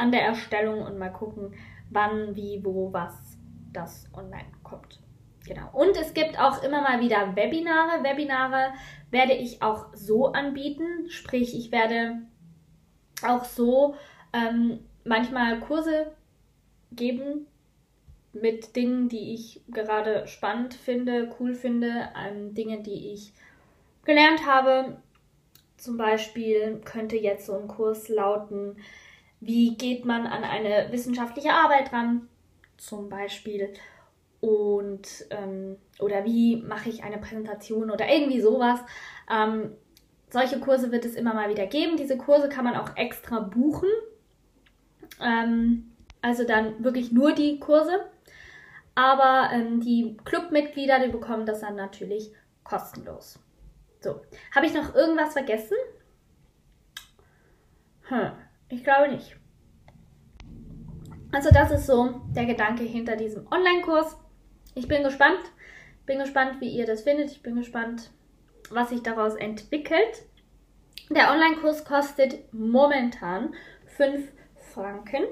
an 0.00 0.10
der 0.10 0.22
Erstellung 0.22 0.82
und 0.82 0.98
mal 0.98 1.12
gucken, 1.12 1.54
wann, 1.90 2.34
wie, 2.34 2.60
wo, 2.64 2.92
was 2.92 3.38
das 3.72 4.06
online 4.14 4.50
kommt. 4.62 5.00
Genau. 5.46 5.68
Und 5.72 5.96
es 5.96 6.14
gibt 6.14 6.38
auch 6.38 6.62
immer 6.62 6.82
mal 6.82 7.00
wieder 7.00 7.34
Webinare. 7.34 8.02
Webinare 8.02 8.72
werde 9.10 9.32
ich 9.32 9.62
auch 9.62 9.86
so 9.94 10.32
anbieten. 10.32 11.08
Sprich, 11.08 11.56
ich 11.56 11.72
werde 11.72 12.22
auch 13.26 13.44
so 13.44 13.94
ähm, 14.32 14.80
manchmal 15.04 15.60
Kurse 15.60 16.12
geben 16.92 17.46
mit 18.32 18.76
Dingen, 18.76 19.08
die 19.08 19.34
ich 19.34 19.62
gerade 19.68 20.26
spannend 20.26 20.74
finde, 20.74 21.34
cool 21.40 21.54
finde, 21.54 22.10
ähm, 22.16 22.54
Dinge, 22.54 22.82
die 22.82 23.12
ich 23.12 23.32
gelernt 24.04 24.46
habe. 24.46 25.02
Zum 25.76 25.96
Beispiel 25.96 26.80
könnte 26.84 27.16
jetzt 27.16 27.46
so 27.46 27.58
ein 27.58 27.66
Kurs 27.66 28.08
lauten, 28.08 28.76
wie 29.40 29.76
geht 29.76 30.04
man 30.04 30.26
an 30.26 30.44
eine 30.44 30.92
wissenschaftliche 30.92 31.52
Arbeit 31.52 31.92
ran, 31.92 32.28
zum 32.76 33.08
Beispiel. 33.08 33.72
Und 34.40 35.26
ähm, 35.30 35.76
oder 35.98 36.24
wie 36.24 36.56
mache 36.56 36.88
ich 36.88 37.04
eine 37.04 37.18
Präsentation 37.18 37.90
oder 37.90 38.08
irgendwie 38.08 38.40
sowas. 38.40 38.80
Ähm, 39.30 39.72
solche 40.30 40.60
Kurse 40.60 40.92
wird 40.92 41.04
es 41.04 41.14
immer 41.14 41.34
mal 41.34 41.50
wieder 41.50 41.66
geben. 41.66 41.96
Diese 41.96 42.16
Kurse 42.16 42.48
kann 42.48 42.64
man 42.64 42.76
auch 42.76 42.96
extra 42.96 43.40
buchen. 43.40 43.88
Ähm, 45.20 45.92
also 46.22 46.44
dann 46.44 46.82
wirklich 46.82 47.12
nur 47.12 47.32
die 47.32 47.58
Kurse. 47.58 48.06
Aber 48.94 49.50
ähm, 49.52 49.80
die 49.80 50.16
Clubmitglieder, 50.24 51.00
die 51.00 51.10
bekommen 51.10 51.46
das 51.46 51.60
dann 51.60 51.76
natürlich 51.76 52.32
kostenlos. 52.64 53.38
So, 54.00 54.22
habe 54.54 54.66
ich 54.66 54.74
noch 54.74 54.94
irgendwas 54.94 55.32
vergessen? 55.32 55.76
Hm, 58.02 58.32
ich 58.70 58.84
glaube 58.84 59.12
nicht. 59.12 59.36
Also 61.32 61.50
das 61.50 61.70
ist 61.70 61.86
so 61.86 62.22
der 62.34 62.46
Gedanke 62.46 62.82
hinter 62.84 63.16
diesem 63.16 63.46
Online-Kurs. 63.50 64.16
Ich 64.74 64.88
bin 64.88 65.04
gespannt. 65.04 65.40
Bin 66.06 66.18
gespannt, 66.18 66.58
wie 66.60 66.70
ihr 66.70 66.86
das 66.86 67.02
findet. 67.02 67.30
Ich 67.30 67.42
bin 67.42 67.56
gespannt, 67.56 68.10
was 68.70 68.88
sich 68.88 69.02
daraus 69.02 69.34
entwickelt. 69.34 70.24
Der 71.10 71.30
Online-Kurs 71.30 71.84
kostet 71.84 72.50
momentan 72.52 73.54
5 73.96 74.32
Franken. 74.72 75.24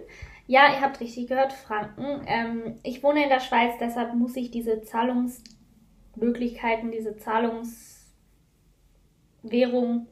Ja, 0.47 0.73
ihr 0.73 0.80
habt 0.80 1.00
richtig 1.00 1.26
gehört, 1.28 1.52
Franken. 1.52 2.23
Ähm, 2.26 2.78
ich 2.83 3.02
wohne 3.02 3.23
in 3.23 3.28
der 3.28 3.40
Schweiz, 3.40 3.75
deshalb 3.80 4.14
muss 4.14 4.35
ich 4.37 4.50
diese 4.50 4.80
Zahlungsmöglichkeiten, 4.83 6.90
diese 6.90 7.16
Zahlungswährung 7.16 10.07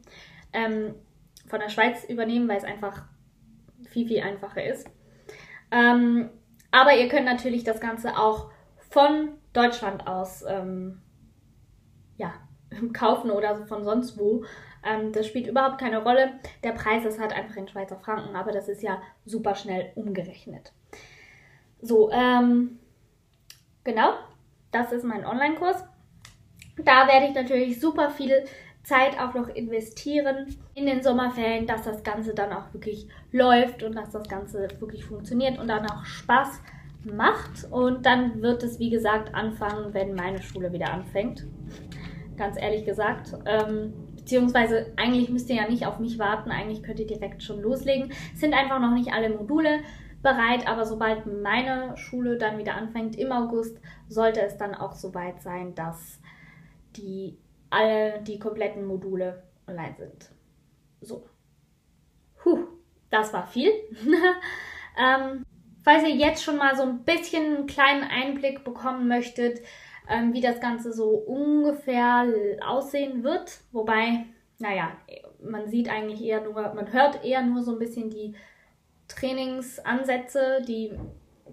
ähm, 0.52 0.94
von 1.46 1.60
der 1.60 1.68
Schweiz 1.68 2.04
übernehmen, 2.04 2.48
weil 2.48 2.58
es 2.58 2.64
einfach 2.64 3.06
viel, 3.90 4.06
viel 4.06 4.20
einfacher 4.20 4.64
ist. 4.64 4.88
Ähm, 5.70 6.30
aber 6.70 6.96
ihr 6.96 7.08
könnt 7.08 7.24
natürlich 7.24 7.64
das 7.64 7.80
Ganze 7.80 8.16
auch 8.18 8.50
von 8.90 9.30
Deutschland 9.52 10.06
aus 10.06 10.44
ähm, 10.46 11.00
ja, 12.16 12.34
kaufen 12.92 13.30
oder 13.30 13.66
von 13.66 13.84
sonst 13.84 14.18
wo. 14.18 14.44
Ähm, 14.84 15.12
das 15.12 15.26
spielt 15.26 15.46
überhaupt 15.46 15.78
keine 15.78 16.02
Rolle. 16.02 16.34
Der 16.62 16.72
Preis 16.72 17.04
ist 17.04 17.20
halt 17.20 17.32
einfach 17.32 17.56
in 17.56 17.68
Schweizer 17.68 17.96
Franken, 17.96 18.36
aber 18.36 18.52
das 18.52 18.68
ist 18.68 18.82
ja 18.82 19.00
super 19.24 19.54
schnell 19.54 19.92
umgerechnet. 19.94 20.72
So, 21.80 22.10
ähm, 22.10 22.78
genau, 23.84 24.14
das 24.70 24.92
ist 24.92 25.04
mein 25.04 25.26
Online-Kurs. 25.26 25.84
Da 26.84 27.08
werde 27.08 27.26
ich 27.26 27.34
natürlich 27.34 27.80
super 27.80 28.10
viel 28.10 28.44
Zeit 28.86 29.18
auch 29.18 29.34
noch 29.34 29.48
investieren 29.48 30.56
in 30.74 30.86
den 30.86 31.02
Sommerferien, 31.02 31.66
dass 31.66 31.82
das 31.82 32.04
Ganze 32.04 32.34
dann 32.34 32.52
auch 32.52 32.72
wirklich 32.72 33.08
läuft 33.32 33.82
und 33.82 33.96
dass 33.96 34.10
das 34.10 34.28
Ganze 34.28 34.68
wirklich 34.78 35.04
funktioniert 35.04 35.58
und 35.58 35.66
dann 35.66 35.90
auch 35.90 36.04
Spaß 36.04 36.60
macht. 37.02 37.64
Und 37.72 38.06
dann 38.06 38.42
wird 38.42 38.62
es, 38.62 38.78
wie 38.78 38.90
gesagt, 38.90 39.34
anfangen, 39.34 39.92
wenn 39.92 40.14
meine 40.14 40.40
Schule 40.40 40.72
wieder 40.72 40.92
anfängt. 40.92 41.46
Ganz 42.36 42.56
ehrlich 42.60 42.84
gesagt. 42.84 43.32
Ähm, 43.44 43.92
beziehungsweise 44.14 44.92
eigentlich 44.96 45.30
müsst 45.30 45.50
ihr 45.50 45.56
ja 45.56 45.68
nicht 45.68 45.84
auf 45.84 45.98
mich 45.98 46.20
warten, 46.20 46.52
eigentlich 46.52 46.84
könnt 46.84 47.00
ihr 47.00 47.08
direkt 47.08 47.42
schon 47.42 47.60
loslegen. 47.60 48.12
Es 48.34 48.40
sind 48.40 48.54
einfach 48.54 48.78
noch 48.78 48.94
nicht 48.94 49.12
alle 49.12 49.30
Module 49.30 49.80
bereit, 50.22 50.68
aber 50.68 50.84
sobald 50.84 51.26
meine 51.42 51.96
Schule 51.96 52.38
dann 52.38 52.58
wieder 52.58 52.76
anfängt 52.76 53.16
im 53.16 53.32
August, 53.32 53.80
sollte 54.08 54.42
es 54.42 54.56
dann 54.56 54.76
auch 54.76 54.94
soweit 54.94 55.42
sein, 55.42 55.74
dass 55.74 56.20
die 56.96 57.36
alle 57.76 58.20
die 58.22 58.38
kompletten 58.38 58.86
Module 58.86 59.42
online 59.68 59.94
sind. 59.98 60.30
So. 61.00 61.28
Puh, 62.38 62.66
das 63.10 63.32
war 63.32 63.46
viel. 63.46 63.70
ähm, 64.98 65.44
falls 65.82 66.04
ihr 66.04 66.14
jetzt 66.14 66.42
schon 66.42 66.56
mal 66.56 66.74
so 66.76 66.82
ein 66.82 67.04
bisschen 67.04 67.56
einen 67.56 67.66
kleinen 67.66 68.04
Einblick 68.04 68.64
bekommen 68.64 69.08
möchtet, 69.08 69.60
ähm, 70.08 70.32
wie 70.32 70.40
das 70.40 70.60
Ganze 70.60 70.92
so 70.92 71.10
ungefähr 71.10 72.26
aussehen 72.64 73.24
wird, 73.24 73.60
wobei, 73.72 74.24
naja, 74.58 74.92
man 75.42 75.68
sieht 75.68 75.90
eigentlich 75.90 76.22
eher 76.22 76.40
nur, 76.40 76.54
man 76.74 76.92
hört 76.92 77.24
eher 77.24 77.42
nur 77.42 77.62
so 77.62 77.72
ein 77.72 77.78
bisschen 77.78 78.10
die 78.10 78.34
Trainingsansätze, 79.08 80.62
die 80.66 80.92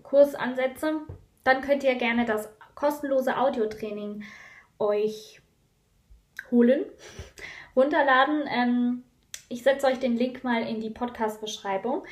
Kursansätze, 0.03 1.01
dann 1.43 1.61
könnt 1.61 1.83
ihr 1.83 1.95
gerne 1.95 2.25
das 2.25 2.49
kostenlose 2.75 3.37
Audiotraining 3.37 4.23
euch 4.79 5.42
holen, 6.51 6.85
runterladen. 7.75 8.43
Ähm, 8.47 9.03
ich 9.49 9.63
setze 9.63 9.87
euch 9.87 9.99
den 9.99 10.17
Link 10.17 10.43
mal 10.43 10.63
in 10.63 10.79
die 10.79 10.89
Podcast-Beschreibung. 10.89 12.03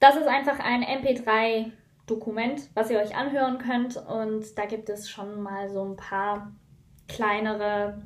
Das 0.00 0.16
ist 0.16 0.26
einfach 0.26 0.58
ein 0.58 0.82
MP3-Dokument, 0.82 2.68
was 2.74 2.90
ihr 2.90 2.98
euch 2.98 3.16
anhören 3.16 3.58
könnt. 3.58 3.96
Und 3.96 4.58
da 4.58 4.66
gibt 4.66 4.88
es 4.88 5.08
schon 5.08 5.42
mal 5.42 5.70
so 5.70 5.84
ein 5.84 5.96
paar 5.96 6.52
kleinere 7.08 8.02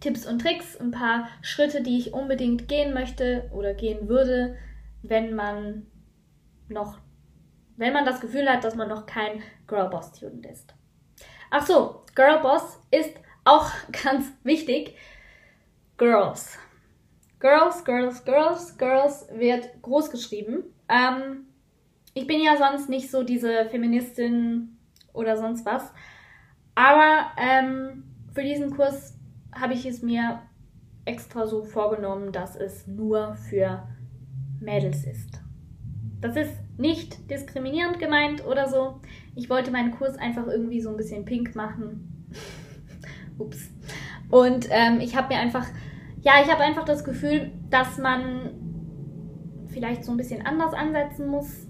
Tipps 0.00 0.26
und 0.26 0.40
Tricks, 0.40 0.76
ein 0.76 0.90
paar 0.90 1.28
Schritte, 1.42 1.82
die 1.82 1.98
ich 1.98 2.14
unbedingt 2.14 2.68
gehen 2.68 2.94
möchte 2.94 3.48
oder 3.52 3.74
gehen 3.74 4.08
würde, 4.08 4.56
wenn 5.02 5.34
man 5.34 5.86
noch, 6.68 6.98
wenn 7.76 7.92
man 7.92 8.04
das 8.04 8.20
Gefühl 8.20 8.48
hat, 8.48 8.64
dass 8.64 8.74
man 8.74 8.88
noch 8.88 9.06
kein 9.06 9.42
Girlboss 9.66 10.16
Student 10.16 10.46
ist. 10.46 10.74
Ach 11.50 11.66
so, 11.66 12.04
Girlboss 12.14 12.80
ist 12.90 13.14
auch 13.44 13.70
ganz 14.04 14.26
wichtig. 14.42 14.96
Girls. 15.96 16.58
Girls, 17.38 17.84
Girls, 17.84 18.24
Girls, 18.24 18.76
Girls 18.78 19.26
wird 19.32 19.82
groß 19.82 20.10
geschrieben. 20.10 20.64
Ähm, 20.88 21.46
ich 22.14 22.26
bin 22.26 22.42
ja 22.42 22.56
sonst 22.56 22.88
nicht 22.88 23.10
so 23.10 23.22
diese 23.22 23.66
Feministin 23.70 24.76
oder 25.12 25.36
sonst 25.36 25.64
was. 25.64 25.92
Aber 26.74 27.30
ähm, 27.38 28.04
für 28.32 28.42
diesen 28.42 28.70
Kurs 28.76 29.18
habe 29.52 29.74
ich 29.74 29.86
es 29.86 30.02
mir 30.02 30.42
extra 31.04 31.46
so 31.46 31.64
vorgenommen, 31.64 32.32
dass 32.32 32.56
es 32.56 32.86
nur 32.86 33.34
für 33.34 33.86
Mädels 34.60 35.04
ist. 35.04 35.40
Das 36.20 36.36
ist 36.36 36.52
nicht 36.76 37.30
diskriminierend 37.30 37.98
gemeint 37.98 38.44
oder 38.46 38.68
so. 38.68 39.00
Ich 39.34 39.48
wollte 39.48 39.70
meinen 39.70 39.92
Kurs 39.92 40.16
einfach 40.16 40.46
irgendwie 40.46 40.80
so 40.80 40.90
ein 40.90 40.96
bisschen 40.96 41.24
pink 41.24 41.54
machen. 41.54 42.28
Ups. 43.40 43.70
Und 44.30 44.68
ähm, 44.70 45.00
ich 45.00 45.16
habe 45.16 45.34
mir 45.34 45.40
einfach, 45.40 45.66
ja, 46.20 46.34
ich 46.42 46.50
habe 46.50 46.62
einfach 46.62 46.84
das 46.84 47.04
Gefühl, 47.04 47.52
dass 47.68 47.98
man 47.98 48.50
vielleicht 49.68 50.04
so 50.04 50.12
ein 50.12 50.16
bisschen 50.16 50.44
anders 50.44 50.74
ansetzen 50.74 51.28
muss, 51.28 51.66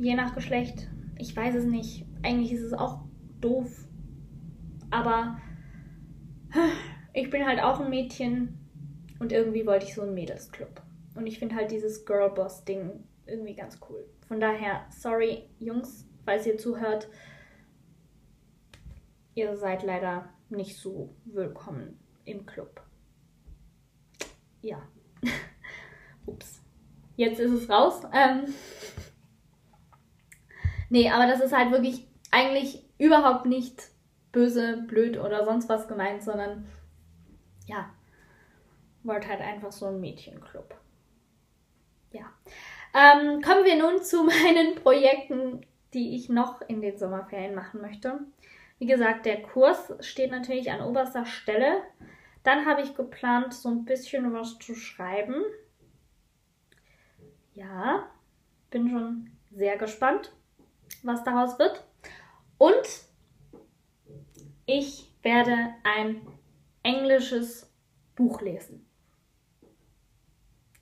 je 0.00 0.14
nach 0.14 0.34
Geschlecht. 0.34 0.88
Ich 1.18 1.36
weiß 1.36 1.54
es 1.56 1.64
nicht. 1.64 2.06
Eigentlich 2.22 2.52
ist 2.52 2.62
es 2.62 2.72
auch 2.72 3.00
doof. 3.40 3.86
Aber 4.90 5.38
ich 7.12 7.30
bin 7.30 7.46
halt 7.46 7.60
auch 7.60 7.80
ein 7.80 7.90
Mädchen 7.90 8.58
und 9.18 9.32
irgendwie 9.32 9.66
wollte 9.66 9.86
ich 9.86 9.94
so 9.94 10.02
einen 10.02 10.14
Mädelsclub. 10.14 10.82
Und 11.14 11.26
ich 11.26 11.38
finde 11.38 11.56
halt 11.56 11.70
dieses 11.70 12.04
Girlboss-Ding 12.04 13.04
irgendwie 13.26 13.54
ganz 13.54 13.78
cool. 13.88 14.04
Von 14.28 14.40
daher, 14.40 14.86
sorry, 14.90 15.44
Jungs, 15.58 16.08
falls 16.24 16.46
ihr 16.46 16.58
zuhört, 16.58 17.08
ihr 19.34 19.56
seid 19.56 19.82
leider 19.82 20.28
nicht 20.50 20.78
so 20.78 21.14
willkommen 21.24 21.98
im 22.24 22.46
Club. 22.46 22.82
Ja. 24.62 24.82
Ups. 26.26 26.62
Jetzt 27.16 27.40
ist 27.40 27.52
es 27.52 27.68
raus. 27.68 28.02
Ähm. 28.12 28.54
Nee, 30.90 31.10
aber 31.10 31.26
das 31.26 31.40
ist 31.40 31.56
halt 31.56 31.70
wirklich 31.70 32.06
eigentlich 32.30 32.84
überhaupt 32.98 33.46
nicht 33.46 33.90
böse, 34.32 34.84
blöd 34.86 35.18
oder 35.18 35.44
sonst 35.44 35.68
was 35.68 35.88
gemeint, 35.88 36.22
sondern 36.22 36.66
ja, 37.66 37.90
wollte 39.02 39.28
halt 39.28 39.40
einfach 39.40 39.72
so 39.72 39.86
ein 39.86 40.00
Mädchenclub. 40.00 40.74
Ja. 42.12 42.26
Ähm, 42.94 43.42
kommen 43.42 43.64
wir 43.64 43.76
nun 43.76 44.02
zu 44.02 44.24
meinen 44.24 44.74
Projekten, 44.76 45.66
die 45.94 46.14
ich 46.14 46.28
noch 46.28 46.60
in 46.62 46.80
den 46.80 46.98
Sommerferien 46.98 47.54
machen 47.54 47.80
möchte. 47.80 48.20
Wie 48.78 48.86
gesagt, 48.86 49.26
der 49.26 49.42
Kurs 49.42 49.92
steht 50.00 50.30
natürlich 50.30 50.70
an 50.70 50.80
oberster 50.80 51.26
Stelle. 51.26 51.82
Dann 52.44 52.64
habe 52.64 52.82
ich 52.82 52.94
geplant, 52.94 53.52
so 53.52 53.68
ein 53.68 53.84
bisschen 53.84 54.32
was 54.32 54.58
zu 54.58 54.74
schreiben. 54.74 55.42
Ja, 57.54 58.08
bin 58.70 58.88
schon 58.88 59.30
sehr 59.50 59.76
gespannt, 59.76 60.32
was 61.02 61.24
daraus 61.24 61.58
wird. 61.58 61.84
Und 62.56 63.06
ich 64.66 65.12
werde 65.22 65.74
ein 65.82 66.26
englisches 66.82 67.72
Buch 68.14 68.40
lesen. 68.40 68.88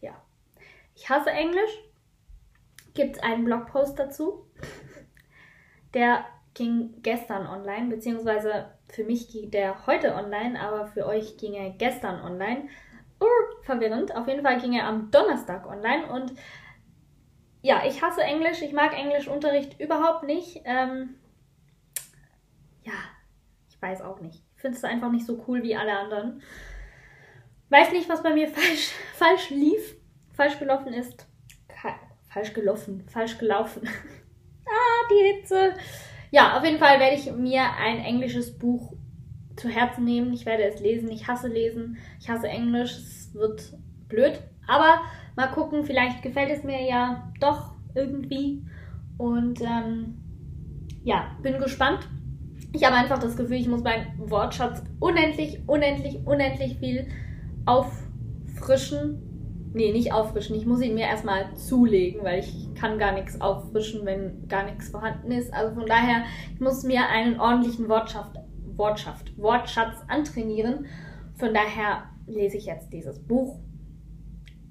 Ja, 0.01 0.23
ich 0.95 1.09
hasse 1.09 1.31
Englisch. 1.31 1.71
Gibt 2.93 3.17
es 3.17 3.23
einen 3.23 3.45
Blogpost 3.45 3.99
dazu? 3.99 4.51
Der 5.95 6.27
ging 6.57 7.03
gestern 7.03 7.47
online, 7.47 7.89
beziehungsweise 7.89 8.71
für 8.89 9.05
mich 9.05 9.29
ging 9.29 9.51
der 9.51 9.87
heute 9.87 10.15
online, 10.15 10.59
aber 10.61 10.87
für 10.87 11.07
euch 11.07 11.37
ging 11.37 11.55
er 11.55 11.71
gestern 11.71 12.21
online. 12.21 12.69
Uh, 13.21 13.63
verwirrend. 13.63 14.15
Auf 14.15 14.27
jeden 14.27 14.43
Fall 14.43 14.61
ging 14.61 14.73
er 14.73 14.87
am 14.87 15.11
Donnerstag 15.11 15.67
online 15.67 16.07
und 16.07 16.33
ja, 17.63 17.83
ich 17.87 18.03
hasse 18.03 18.23
Englisch. 18.23 18.63
Ich 18.63 18.73
mag 18.73 18.97
Englischunterricht 18.97 19.81
überhaupt 19.81 20.25
nicht. 20.25 20.63
Ähm, 20.65 21.17
ja, 22.83 22.93
ich 23.69 23.81
weiß 23.81 24.03
auch 24.03 24.21
nicht. 24.21 24.43
Ich 24.55 24.61
finde 24.61 24.77
es 24.77 24.85
einfach 24.85 25.11
nicht 25.11 25.27
so 25.27 25.45
cool 25.47 25.63
wie 25.63 25.77
alle 25.77 25.99
anderen. 25.99 26.43
Weiß 27.69 27.93
nicht, 27.93 28.09
was 28.09 28.23
bei 28.23 28.35
mir 28.35 28.49
falsch, 28.55 28.93
falsch 29.15 29.51
lief, 29.51 29.97
falsch 30.35 30.59
gelaufen 30.59 30.93
ist. 30.93 31.27
Falsch 32.29 32.53
gelaufen, 32.53 33.09
falsch 33.09 33.39
gelaufen. 33.39 33.89
ah, 34.67 35.09
die 35.11 35.33
Hitze. 35.33 35.73
Ja, 36.37 36.59
auf 36.59 36.65
jeden 36.67 36.79
Fall 36.79 37.01
werde 37.01 37.17
ich 37.17 37.33
mir 37.33 37.63
ein 37.81 37.99
englisches 37.99 38.59
Buch 38.59 38.93
zu 39.57 39.71
Herzen 39.71 40.05
nehmen. 40.05 40.35
Ich 40.35 40.45
werde 40.45 40.65
es 40.65 40.81
lesen. 40.81 41.11
Ich 41.11 41.27
hasse 41.27 41.49
lesen. 41.49 41.97
Ich 42.21 42.29
hasse 42.29 42.47
Englisch. 42.47 42.91
Es 42.91 43.33
wird 43.33 43.73
blöd. 44.07 44.43
Aber 44.69 45.01
mal 45.35 45.47
gucken, 45.47 45.85
vielleicht 45.85 46.21
gefällt 46.21 46.51
es 46.51 46.63
mir 46.63 46.87
ja 46.87 47.33
doch 47.41 47.73
irgendwie. 47.95 48.63
Und 49.17 49.63
ähm, 49.63 50.19
ja, 51.05 51.35
bin 51.41 51.59
gespannt. 51.59 52.07
Ich 52.75 52.85
habe 52.85 52.97
einfach 52.97 53.19
das 53.19 53.39
Gefühl, 53.39 53.57
ich 53.57 53.69
muss 53.69 53.83
meinen 53.83 54.07
Wortschatz 54.19 54.83
unendlich, 55.01 55.67
unendlich, 55.67 56.19
unendlich 56.27 56.77
viel 56.77 57.09
auffrischen. 57.65 59.36
Nee, 59.77 59.93
nicht 59.93 60.11
auffrischen. 60.11 60.57
Ich 60.57 60.65
muss 60.65 60.81
ihn 60.81 60.95
mir 60.95 61.05
erstmal 61.05 61.55
zulegen, 61.55 62.25
weil 62.25 62.39
ich 62.39 62.75
kann 62.77 62.99
gar 62.99 63.13
nichts 63.13 63.39
auffrischen, 63.43 64.07
wenn 64.07 64.49
gar 64.49 64.65
nichts 64.65 64.89
vorhanden 64.89 65.31
ist. 65.31 65.53
Also 65.53 65.75
von 65.75 65.85
daher, 65.85 66.25
ich 66.55 66.61
muss 66.61 66.83
mir 66.83 67.07
einen 67.11 67.39
ordentlichen 67.39 67.87
Wortschatz, 67.87 68.39
Wortschatz, 68.75 69.21
Wortschatz 69.37 69.99
antrainieren. 70.09 70.87
Von 71.35 71.53
daher 71.53 72.05
lese 72.27 72.57
ich 72.57 72.65
jetzt 72.65 72.91
dieses 72.91 73.23
Buch. 73.23 73.59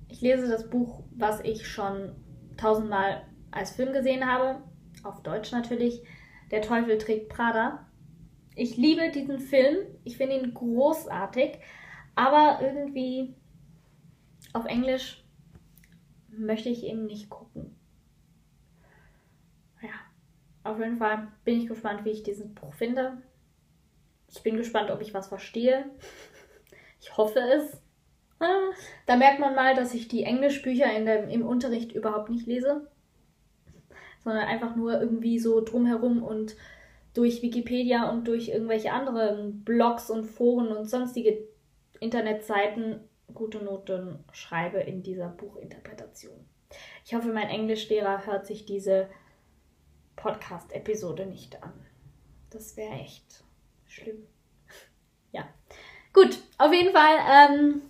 Ich 0.07 0.21
lese 0.21 0.47
das 0.47 0.71
Buch, 0.71 1.03
was 1.15 1.39
ich 1.41 1.67
schon 1.67 2.15
tausendmal 2.57 3.27
als 3.51 3.73
Film 3.73 3.93
gesehen 3.93 4.25
habe, 4.25 4.63
auf 5.03 5.21
Deutsch 5.21 5.51
natürlich. 5.51 6.01
Der 6.49 6.63
Teufel 6.63 6.97
trägt 6.97 7.29
Prada. 7.29 7.85
Ich 8.55 8.75
liebe 8.75 9.11
diesen 9.11 9.37
Film. 9.37 9.77
Ich 10.03 10.17
finde 10.17 10.39
ihn 10.39 10.55
großartig. 10.55 11.59
Aber 12.15 12.57
irgendwie 12.63 13.35
auf 14.55 14.65
Englisch 14.65 15.21
möchte 16.29 16.69
ich 16.69 16.83
ihn 16.83 17.05
nicht 17.05 17.29
gucken. 17.29 17.75
Ja, 19.81 19.89
auf 20.63 20.79
jeden 20.79 20.97
Fall 20.97 21.27
bin 21.43 21.59
ich 21.59 21.67
gespannt, 21.67 22.05
wie 22.05 22.11
ich 22.11 22.23
dieses 22.23 22.53
Buch 22.53 22.73
finde. 22.73 23.21
Ich 24.29 24.41
bin 24.43 24.55
gespannt, 24.55 24.91
ob 24.91 25.01
ich 25.01 25.13
was 25.13 25.27
verstehe. 25.27 25.85
Ich 27.01 27.17
hoffe 27.17 27.39
es. 27.39 27.81
Da 29.05 29.15
merkt 29.15 29.39
man 29.39 29.55
mal, 29.55 29.75
dass 29.75 29.93
ich 29.93 30.07
die 30.07 30.23
Englischbücher 30.23 30.91
in 30.91 31.05
der, 31.05 31.27
im 31.27 31.45
Unterricht 31.45 31.91
überhaupt 31.91 32.29
nicht 32.29 32.47
lese, 32.47 32.89
sondern 34.23 34.45
einfach 34.45 34.75
nur 34.75 34.99
irgendwie 34.99 35.39
so 35.39 35.61
drumherum 35.61 36.23
und 36.23 36.55
durch 37.13 37.41
Wikipedia 37.41 38.09
und 38.09 38.27
durch 38.27 38.49
irgendwelche 38.49 38.91
anderen 38.91 39.63
Blogs 39.63 40.09
und 40.09 40.25
Foren 40.25 40.67
und 40.69 40.89
sonstige 40.89 41.47
Internetseiten 41.99 43.01
gute 43.33 43.59
Noten 43.59 44.23
schreibe 44.31 44.79
in 44.79 45.03
dieser 45.03 45.29
Buchinterpretation. 45.29 46.45
Ich 47.05 47.13
hoffe, 47.13 47.29
mein 47.29 47.49
Englischlehrer 47.49 48.25
hört 48.25 48.45
sich 48.45 48.65
diese 48.65 49.09
Podcast-Episode 50.15 51.25
nicht 51.25 51.61
an. 51.61 51.73
Das 52.49 52.77
wäre 52.77 52.93
echt 52.93 53.43
schlimm. 53.85 54.27
Gut, 56.15 56.39
auf 56.57 56.71
jeden 56.71 56.93
Fall 56.93 57.17
ähm, 57.29 57.81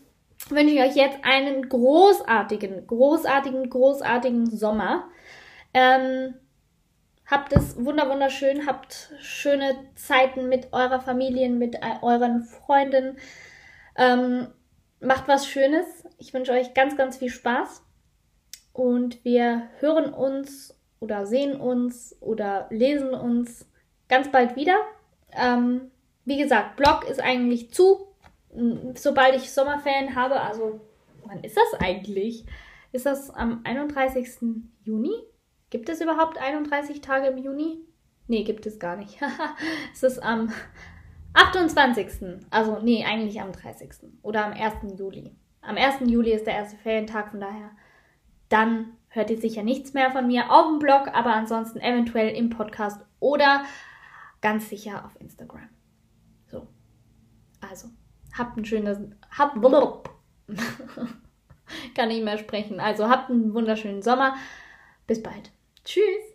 wünsche 0.50 0.74
ich 0.74 0.82
euch 0.82 0.96
jetzt 0.96 1.20
einen 1.24 1.70
großartigen, 1.70 2.88
großartigen, 2.88 3.70
großartigen 3.70 4.50
Sommer. 4.50 5.08
Ähm, 5.76 6.34
habt 7.28 7.54
es 7.54 7.86
wunder 7.86 8.10
wunderschön, 8.10 8.66
habt 8.66 9.14
schöne 9.20 9.76
Zeiten 9.94 10.50
mit 10.50 10.74
eurer 10.74 11.00
Familie, 11.00 11.50
mit 11.50 11.78
euren 12.02 12.42
Freunden. 12.42 13.18
Ähm, 13.96 14.48
macht 15.06 15.28
was 15.28 15.48
Schönes. 15.48 15.86
Ich 16.18 16.34
wünsche 16.34 16.52
euch 16.52 16.74
ganz, 16.74 16.98
ganz 16.98 17.18
viel 17.18 17.30
Spaß. 17.30 17.84
Und 18.74 19.24
wir 19.24 19.70
hören 19.80 20.14
uns 20.14 20.78
oder 21.00 21.26
sehen 21.26 21.60
uns 21.60 22.16
oder 22.20 22.68
lesen 22.70 23.14
uns 23.14 23.70
ganz 24.10 24.32
bald 24.32 24.56
wieder. 24.56 24.78
Ähm, 25.32 25.92
wie 26.26 26.38
gesagt, 26.38 26.76
Blog 26.76 27.08
ist 27.08 27.22
eigentlich 27.22 27.72
zu, 27.72 28.08
sobald 28.96 29.36
ich 29.36 29.52
Sommerferien 29.52 30.16
habe. 30.16 30.42
Also, 30.42 30.82
wann 31.26 31.44
ist 31.44 31.58
das 31.58 31.80
eigentlich? 31.80 32.46
Ist 32.92 33.06
das 33.06 33.30
am 33.30 33.62
31. 33.64 34.30
Juni? 34.84 35.14
Gibt 35.70 35.90
es 35.90 36.02
überhaupt 36.02 36.38
31 36.38 37.02
Tage 37.02 37.28
im 37.28 37.38
Juni? 37.38 37.80
Nee, 38.28 38.44
gibt 38.44 38.66
es 38.66 38.80
gar 38.80 38.96
nicht. 38.96 39.20
es 39.94 40.04
ist 40.04 40.20
am 40.20 40.52
28. 41.36 42.42
Also, 42.50 42.80
nee, 42.80 43.06
eigentlich 43.06 43.40
am 43.42 43.52
30. 43.52 43.92
Oder 44.22 44.46
am 44.46 44.54
1. 44.54 44.98
Juli. 44.98 45.36
Am 45.62 45.78
1. 45.78 46.10
Juli 46.10 46.32
ist 46.32 46.48
der 46.48 46.56
erste 46.56 46.78
Ferientag, 46.78 47.32
von 47.32 47.40
daher 47.40 47.72
dann 48.50 48.94
hört 49.10 49.30
ihr 49.30 49.40
sicher 49.40 49.64
nichts 49.64 49.94
mehr 49.94 50.12
von 50.12 50.28
mir 50.28 50.52
auf 50.52 50.68
dem 50.68 50.80
Blog, 50.80 51.08
aber 51.14 51.34
ansonsten 51.34 51.80
eventuell 51.80 52.36
im 52.36 52.50
Podcast 52.50 53.02
oder 53.20 53.64
ganz 54.42 54.70
sicher 54.70 55.06
auf 55.06 55.20
Instagram. 55.20 55.70
So. 56.48 56.68
Also, 57.62 57.90
habt 58.38 58.58
ein 58.58 58.66
schönes. 58.66 59.00
Habt. 59.38 59.56
Kann 61.96 62.10
nicht 62.10 62.24
mehr 62.24 62.38
sprechen. 62.38 62.80
Also, 62.80 63.10
habt 63.10 63.30
einen 63.30 63.54
wunderschönen 63.54 64.04
Sommer. 64.04 64.36
Bis 65.08 65.24
bald. 65.24 65.52
Tschüss. 65.84 66.35